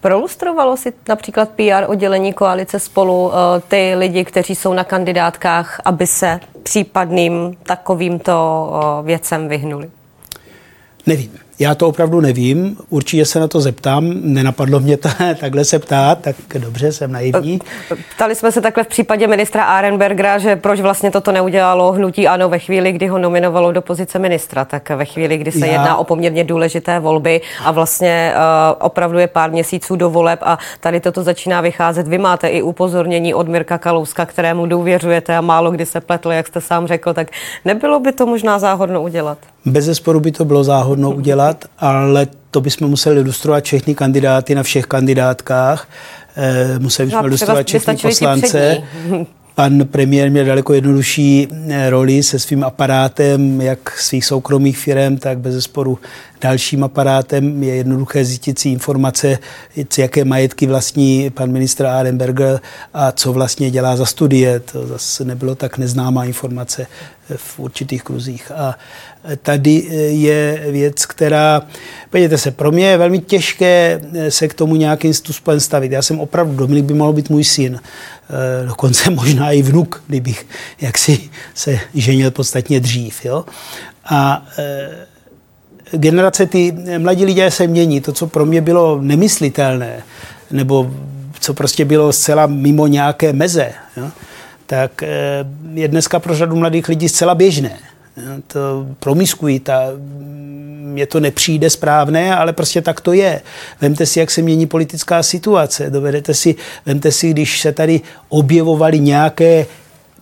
Prolustrovalo 0.00 0.76
si 0.76 0.92
například 1.08 1.48
PR 1.48 1.84
oddělení 1.86 2.32
koalice 2.32 2.78
spolu 2.78 3.32
eh, 3.32 3.60
ty 3.68 3.94
lidi, 3.94 4.24
kteří 4.24 4.54
jsou 4.54 4.74
na 4.74 4.84
kandidátkách, 4.84 5.80
aby 5.84 6.06
se 6.06 6.40
případným 6.62 7.56
takovýmto 7.62 8.70
eh, 8.72 9.06
věcem 9.06 9.48
vyhnuli? 9.48 9.90
Nevím. 11.06 11.47
Já 11.60 11.74
to 11.74 11.88
opravdu 11.88 12.20
nevím, 12.20 12.76
určitě 12.88 13.24
se 13.24 13.40
na 13.40 13.48
to 13.48 13.60
zeptám, 13.60 14.12
nenapadlo 14.22 14.80
mě 14.80 14.96
to, 14.96 15.08
takhle 15.40 15.64
se 15.64 15.78
ptát, 15.78 16.18
tak 16.20 16.36
dobře, 16.58 16.92
jsem 16.92 17.12
naivní. 17.12 17.60
Ptali 18.16 18.34
jsme 18.34 18.52
se 18.52 18.60
takhle 18.60 18.84
v 18.84 18.86
případě 18.86 19.26
ministra 19.26 19.64
Arenbergera, 19.64 20.38
že 20.38 20.56
proč 20.56 20.80
vlastně 20.80 21.10
toto 21.10 21.32
neudělalo 21.32 21.92
hnutí 21.92 22.28
ANO 22.28 22.48
ve 22.48 22.58
chvíli, 22.58 22.92
kdy 22.92 23.06
ho 23.06 23.18
nominovalo 23.18 23.72
do 23.72 23.82
pozice 23.82 24.18
ministra, 24.18 24.64
tak 24.64 24.90
ve 24.90 25.04
chvíli, 25.04 25.36
kdy 25.36 25.52
se 25.52 25.66
Já... 25.66 25.72
jedná 25.72 25.96
o 25.96 26.04
poměrně 26.04 26.44
důležité 26.44 27.00
volby 27.00 27.40
a 27.64 27.70
vlastně 27.70 28.34
uh, 28.34 28.86
opravdu 28.86 29.18
je 29.18 29.26
pár 29.26 29.50
měsíců 29.50 29.96
do 29.96 30.10
voleb 30.10 30.40
a 30.42 30.58
tady 30.80 31.00
toto 31.00 31.22
začíná 31.22 31.60
vycházet. 31.60 32.08
Vy 32.08 32.18
máte 32.18 32.48
i 32.48 32.62
upozornění 32.62 33.34
od 33.34 33.48
Mirka 33.48 33.78
Kalouska, 33.78 34.26
kterému 34.26 34.66
důvěřujete 34.66 35.36
a 35.36 35.40
málo 35.40 35.70
kdy 35.70 35.86
se 35.86 36.00
pletl, 36.00 36.32
jak 36.32 36.46
jste 36.46 36.60
sám 36.60 36.86
řekl, 36.86 37.14
tak 37.14 37.30
nebylo 37.64 38.00
by 38.00 38.12
to 38.12 38.26
možná 38.26 38.58
záhodno 38.58 39.02
udělat? 39.02 39.38
Bez 39.66 39.84
zesporu 39.84 40.20
by 40.20 40.32
to 40.32 40.44
bylo 40.44 40.64
záhodno 40.64 41.10
udělat, 41.10 41.64
ale 41.78 42.26
to 42.50 42.60
bychom 42.60 42.88
museli 42.88 43.20
ilustrovat 43.20 43.64
všechny 43.64 43.94
kandidáty 43.94 44.54
na 44.54 44.62
všech 44.62 44.86
kandidátkách. 44.86 45.88
Eh, 46.36 46.78
museli 46.78 47.06
bychom 47.06 47.22
no, 47.22 47.28
ilustrovat 47.28 47.66
všechny 47.66 47.96
poslance. 47.96 48.82
Pan 49.54 49.86
premiér 49.86 50.30
měl 50.30 50.44
daleko 50.44 50.74
jednodušší 50.74 51.48
eh, 51.68 51.90
roli 51.90 52.22
se 52.22 52.38
svým 52.38 52.64
aparátem, 52.64 53.60
jak 53.60 53.98
svých 53.98 54.24
soukromých 54.24 54.78
firm, 54.78 55.16
tak 55.16 55.38
bez 55.38 55.54
zesporu 55.54 55.98
dalším 56.40 56.84
aparátem. 56.84 57.62
Je 57.62 57.74
jednoduché 57.74 58.24
zjistit 58.24 58.58
si 58.58 58.68
informace, 58.68 59.38
jaké 59.98 60.24
majetky 60.24 60.66
vlastní 60.66 61.30
pan 61.30 61.52
ministr 61.52 61.86
Arenberger 61.86 62.60
a 62.94 63.12
co 63.12 63.32
vlastně 63.32 63.70
dělá 63.70 63.96
za 63.96 64.06
studie. 64.06 64.60
To 64.60 64.86
zase 64.86 65.24
nebylo 65.24 65.54
tak 65.54 65.78
neznámá 65.78 66.24
informace 66.24 66.86
v 67.36 67.58
určitých 67.58 68.02
kruzích. 68.02 68.52
A 68.52 68.78
tady 69.42 69.88
eh, 69.90 69.94
je 69.94 70.64
věc, 70.70 71.06
která, 71.06 71.62
podívejte 72.10 72.38
se, 72.38 72.50
pro 72.50 72.70
mě 72.70 72.86
je 72.86 72.96
velmi 72.96 73.18
těžké 73.18 74.00
eh, 74.14 74.30
se 74.30 74.48
k 74.48 74.54
tomu 74.54 74.76
nějakým 74.76 75.14
způsobem 75.14 75.60
stavit. 75.60 75.92
Já 75.92 76.02
jsem 76.02 76.20
opravdu, 76.20 76.56
Dominik 76.56 76.84
by 76.84 76.94
mohl 76.94 77.12
být 77.12 77.30
můj 77.30 77.44
syn, 77.44 77.80
eh, 77.82 78.66
dokonce 78.66 79.10
možná 79.20 79.52
i 79.52 79.62
vnuk, 79.62 80.02
kdybych 80.06 80.46
jaksi 80.80 81.30
se 81.54 81.78
ženil 81.94 82.30
podstatně 82.30 82.80
dřív. 82.80 83.24
Jo? 83.24 83.44
A 84.10 84.46
generace, 85.92 86.46
ty 86.46 86.74
mladí 86.98 87.24
lidé 87.24 87.50
se 87.50 87.66
mění. 87.66 88.00
To, 88.00 88.12
co 88.12 88.26
pro 88.26 88.46
mě 88.46 88.60
bylo 88.60 88.98
nemyslitelné, 89.02 90.02
nebo 90.50 90.90
co 91.40 91.54
prostě 91.54 91.84
bylo 91.84 92.12
zcela 92.12 92.46
mimo 92.46 92.86
nějaké 92.86 93.32
meze, 93.32 93.72
jo? 93.96 94.10
tak 94.66 95.02
je 95.74 95.88
dneska 95.88 96.18
pro 96.18 96.34
řadu 96.34 96.56
mladých 96.56 96.88
lidí 96.88 97.08
zcela 97.08 97.34
běžné 97.34 97.78
to 98.46 98.86
ta 99.62 99.82
mně 100.78 101.06
to 101.06 101.20
nepřijde 101.20 101.70
správné, 101.70 102.36
ale 102.36 102.52
prostě 102.52 102.82
tak 102.82 103.00
to 103.00 103.12
je. 103.12 103.40
Vemte 103.80 104.06
si, 104.06 104.18
jak 104.18 104.30
se 104.30 104.42
mění 104.42 104.66
politická 104.66 105.22
situace. 105.22 105.90
Dovedete 105.90 106.34
si, 106.34 106.54
vemte 106.86 107.12
si, 107.12 107.30
když 107.30 107.60
se 107.60 107.72
tady 107.72 108.00
objevovaly 108.28 109.00
nějaké 109.00 109.66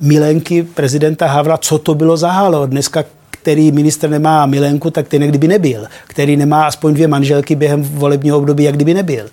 milenky 0.00 0.62
prezidenta 0.62 1.26
Havla, 1.26 1.58
co 1.58 1.78
to 1.78 1.94
bylo 1.94 2.16
za 2.16 2.30
halo. 2.30 2.66
Dneska 2.66 3.04
který 3.46 3.72
minister 3.72 4.10
nemá 4.10 4.46
milenku, 4.46 4.90
tak 4.90 5.08
ten 5.08 5.22
kdyby 5.22 5.48
nebyl. 5.48 5.86
Který 6.06 6.36
nemá 6.36 6.66
aspoň 6.66 6.94
dvě 6.94 7.08
manželky 7.08 7.54
během 7.54 7.82
volebního 7.82 8.38
období, 8.38 8.64
jak 8.64 8.74
kdyby 8.74 8.94
nebyl. 8.94 9.26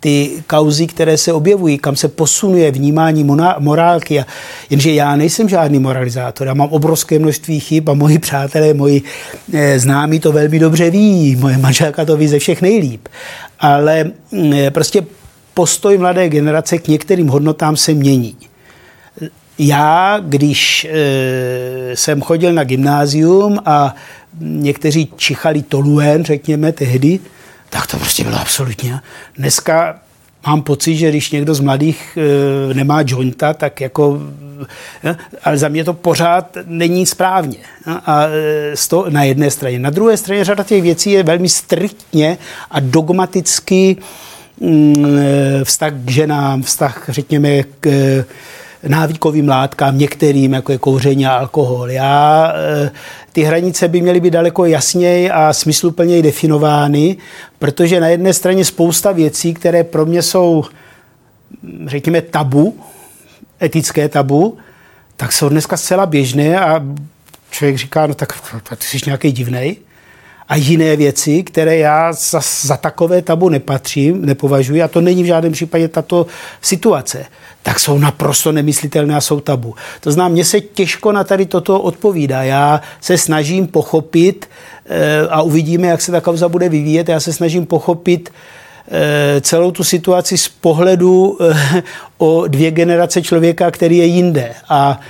Ty 0.00 0.30
kauzy, 0.46 0.86
které 0.86 1.16
se 1.16 1.32
objevují, 1.32 1.78
kam 1.78 1.96
se 1.96 2.08
posunuje 2.08 2.70
vnímání 2.70 3.24
morálky. 3.58 4.20
A, 4.20 4.26
jenže 4.70 4.92
já 4.92 5.16
nejsem 5.16 5.48
žádný 5.48 5.78
moralizátor. 5.78 6.46
Já 6.46 6.54
mám 6.54 6.68
obrovské 6.68 7.18
množství 7.18 7.60
chyb 7.60 7.90
a 7.90 7.94
moji 7.94 8.18
přátelé, 8.18 8.74
moji 8.74 9.02
e, 9.52 9.78
známí 9.78 10.20
to 10.20 10.32
velmi 10.32 10.58
dobře 10.58 10.90
ví. 10.90 11.36
Moje 11.36 11.58
manželka 11.58 12.04
to 12.04 12.16
ví 12.16 12.28
ze 12.28 12.38
všech 12.38 12.62
nejlíp. 12.62 13.08
Ale 13.60 14.10
e, 14.52 14.70
prostě 14.70 15.06
postoj 15.54 15.98
mladé 15.98 16.28
generace 16.28 16.78
k 16.78 16.88
některým 16.88 17.28
hodnotám 17.28 17.76
se 17.76 17.94
mění. 17.94 18.47
Já, 19.58 20.20
když 20.22 20.84
e, 20.90 21.96
jsem 21.96 22.22
chodil 22.22 22.52
na 22.52 22.64
gymnázium 22.64 23.58
a 23.64 23.94
někteří 24.40 25.08
čichali 25.16 25.62
toluen, 25.62 26.24
řekněme, 26.24 26.72
tehdy, 26.72 27.20
tak 27.70 27.86
to 27.86 27.96
prostě 27.96 28.24
bylo 28.24 28.40
absolutně. 28.40 29.00
Dneska 29.36 29.98
mám 30.46 30.62
pocit, 30.62 30.96
že 30.96 31.08
když 31.08 31.30
někdo 31.30 31.54
z 31.54 31.60
mladých 31.60 32.18
e, 32.70 32.74
nemá 32.74 33.02
jointa, 33.06 33.54
tak 33.54 33.80
jako, 33.80 34.20
e, 35.04 35.16
ale 35.44 35.58
za 35.58 35.68
mě 35.68 35.84
to 35.84 35.94
pořád 35.94 36.56
není 36.66 37.06
správně. 37.06 37.58
A 37.86 38.26
e, 38.26 38.88
to 38.88 39.06
na 39.08 39.24
jedné 39.24 39.50
straně. 39.50 39.78
Na 39.78 39.90
druhé 39.90 40.16
straně 40.16 40.44
řada 40.44 40.64
těch 40.64 40.82
věcí 40.82 41.10
je 41.10 41.22
velmi 41.22 41.48
striktně 41.48 42.38
a 42.70 42.80
dogmaticky 42.80 43.96
mm, 44.60 45.06
vztah 45.64 45.92
k 45.92 46.10
ženám, 46.10 46.62
vztah, 46.62 47.04
řekněme, 47.08 47.62
k 47.80 48.24
návykovým 48.86 49.48
látkám, 49.48 49.98
některým, 49.98 50.52
jako 50.52 50.72
je 50.72 50.78
kouření 50.78 51.26
a 51.26 51.36
alkohol. 51.36 51.90
Já, 51.90 52.52
eh, 52.84 52.90
ty 53.32 53.42
hranice 53.42 53.88
by 53.88 54.00
měly 54.00 54.20
být 54.20 54.30
daleko 54.30 54.64
jasněji 54.64 55.30
a 55.30 55.52
smysluplněji 55.52 56.22
definovány, 56.22 57.16
protože 57.58 58.00
na 58.00 58.08
jedné 58.08 58.32
straně 58.32 58.64
spousta 58.64 59.12
věcí, 59.12 59.54
které 59.54 59.84
pro 59.84 60.06
mě 60.06 60.22
jsou, 60.22 60.64
řekněme, 61.86 62.22
tabu, 62.22 62.80
etické 63.62 64.08
tabu, 64.08 64.58
tak 65.16 65.32
jsou 65.32 65.48
dneska 65.48 65.76
zcela 65.76 66.06
běžné 66.06 66.60
a 66.60 66.84
člověk 67.50 67.78
říká, 67.78 68.06
no 68.06 68.14
tak 68.14 68.32
ty 68.78 68.84
jsi 68.86 68.98
nějaký 69.06 69.32
divnej 69.32 69.76
a 70.48 70.56
jiné 70.56 70.96
věci, 70.96 71.42
které 71.42 71.76
já 71.76 72.12
za, 72.12 72.40
za 72.62 72.76
takové 72.76 73.22
tabu 73.22 73.48
nepatřím, 73.48 74.26
nepovažuji, 74.26 74.82
a 74.82 74.88
to 74.88 75.00
není 75.00 75.22
v 75.22 75.26
žádném 75.26 75.52
případě 75.52 75.88
tato 75.88 76.26
situace, 76.62 77.26
tak 77.62 77.80
jsou 77.80 77.98
naprosto 77.98 78.52
nemyslitelné 78.52 79.16
a 79.16 79.20
jsou 79.20 79.40
tabu. 79.40 79.74
To 80.00 80.12
znamená, 80.12 80.32
mně 80.32 80.44
se 80.44 80.60
těžko 80.60 81.12
na 81.12 81.24
tady 81.24 81.46
toto 81.46 81.80
odpovídá. 81.80 82.42
Já 82.42 82.80
se 83.00 83.18
snažím 83.18 83.66
pochopit 83.66 84.48
eh, 84.86 85.28
a 85.30 85.42
uvidíme, 85.42 85.86
jak 85.86 86.00
se 86.00 86.12
ta 86.12 86.20
kauza 86.20 86.48
bude 86.48 86.68
vyvíjet, 86.68 87.08
já 87.08 87.20
se 87.20 87.32
snažím 87.32 87.66
pochopit 87.66 88.30
eh, 88.88 89.40
celou 89.40 89.70
tu 89.70 89.84
situaci 89.84 90.38
z 90.38 90.48
pohledu 90.48 91.38
eh, 91.40 91.82
o 92.18 92.46
dvě 92.46 92.70
generace 92.70 93.22
člověka, 93.22 93.70
který 93.70 93.96
je 93.96 94.04
jinde. 94.04 94.54
A 94.68 95.00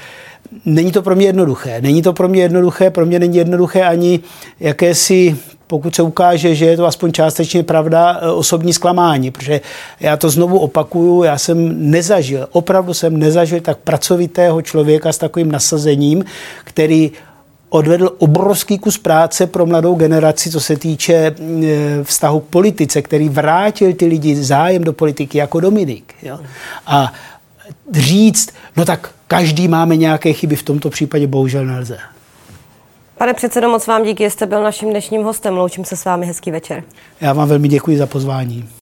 Není 0.65 0.93
to 0.93 1.03
pro 1.03 1.17
mě 1.17 1.27
jednoduché. 1.27 1.81
Není 1.81 2.03
to 2.03 2.13
pro 2.13 2.29
mě 2.29 2.43
jednoduché, 2.43 2.91
pro 2.91 3.07
mě 3.07 3.19
není 3.19 3.37
jednoduché 3.37 3.83
ani 3.83 4.21
jakési 4.61 5.37
pokud 5.69 5.95
se 5.95 6.03
ukáže, 6.03 6.55
že 6.55 6.67
je 6.67 6.77
to 6.77 6.87
aspoň 6.87 7.13
částečně 7.13 7.63
pravda, 7.63 8.19
e, 8.23 8.31
osobní 8.31 8.73
zklamání, 8.73 9.31
protože 9.31 9.61
já 10.01 10.17
to 10.17 10.31
znovu 10.31 10.59
opakuju, 10.59 11.23
já 11.23 11.39
jsem 11.39 11.91
nezažil, 11.91 12.49
opravdu 12.53 12.95
jsem 12.95 13.17
nezažil 13.17 13.61
tak 13.61 13.79
pracovitého 13.79 14.63
člověka 14.63 15.13
s 15.13 15.19
takovým 15.19 15.53
nasazením, 15.53 16.25
který 16.65 17.13
odvedl 17.69 18.15
obrovský 18.19 18.79
kus 18.79 18.99
práce 18.99 19.47
pro 19.47 19.67
mladou 19.67 19.95
generaci, 19.95 20.51
co 20.51 20.61
se 20.61 20.77
týče 20.77 21.15
e, 21.15 21.35
vztahu 22.03 22.41
k 22.41 22.45
politice, 22.45 23.03
který 23.03 23.29
vrátil 23.29 23.93
ty 23.93 24.07
lidi 24.07 24.37
zájem 24.37 24.85
do 24.85 24.93
politiky 24.93 25.39
jako 25.39 25.61
Dominik. 25.61 26.15
Jo? 26.23 26.39
A 26.87 27.13
říct, 27.93 28.51
no 28.77 28.85
tak 28.85 29.11
každý 29.29 29.69
máme 29.69 29.97
nějaké 29.97 30.33
chyby, 30.33 30.57
v 30.57 30.63
tomto 30.63 30.91
případě 30.91 31.27
bohužel 31.27 31.67
nelze. 31.67 31.99
Pane 33.19 33.35
předsedo, 33.35 33.69
moc 33.69 33.87
vám 33.87 34.05
díky, 34.05 34.31
jste 34.31 34.47
byl 34.47 34.63
naším 34.63 34.91
dnešním 34.91 35.23
hostem. 35.23 35.57
Loučím 35.57 35.85
se 35.85 35.97
s 35.97 36.05
vámi, 36.05 36.27
hezký 36.27 36.51
večer. 36.51 36.83
Já 37.21 37.33
vám 37.33 37.49
velmi 37.49 37.69
děkuji 37.69 37.99
za 37.99 38.07
pozvání. 38.07 38.69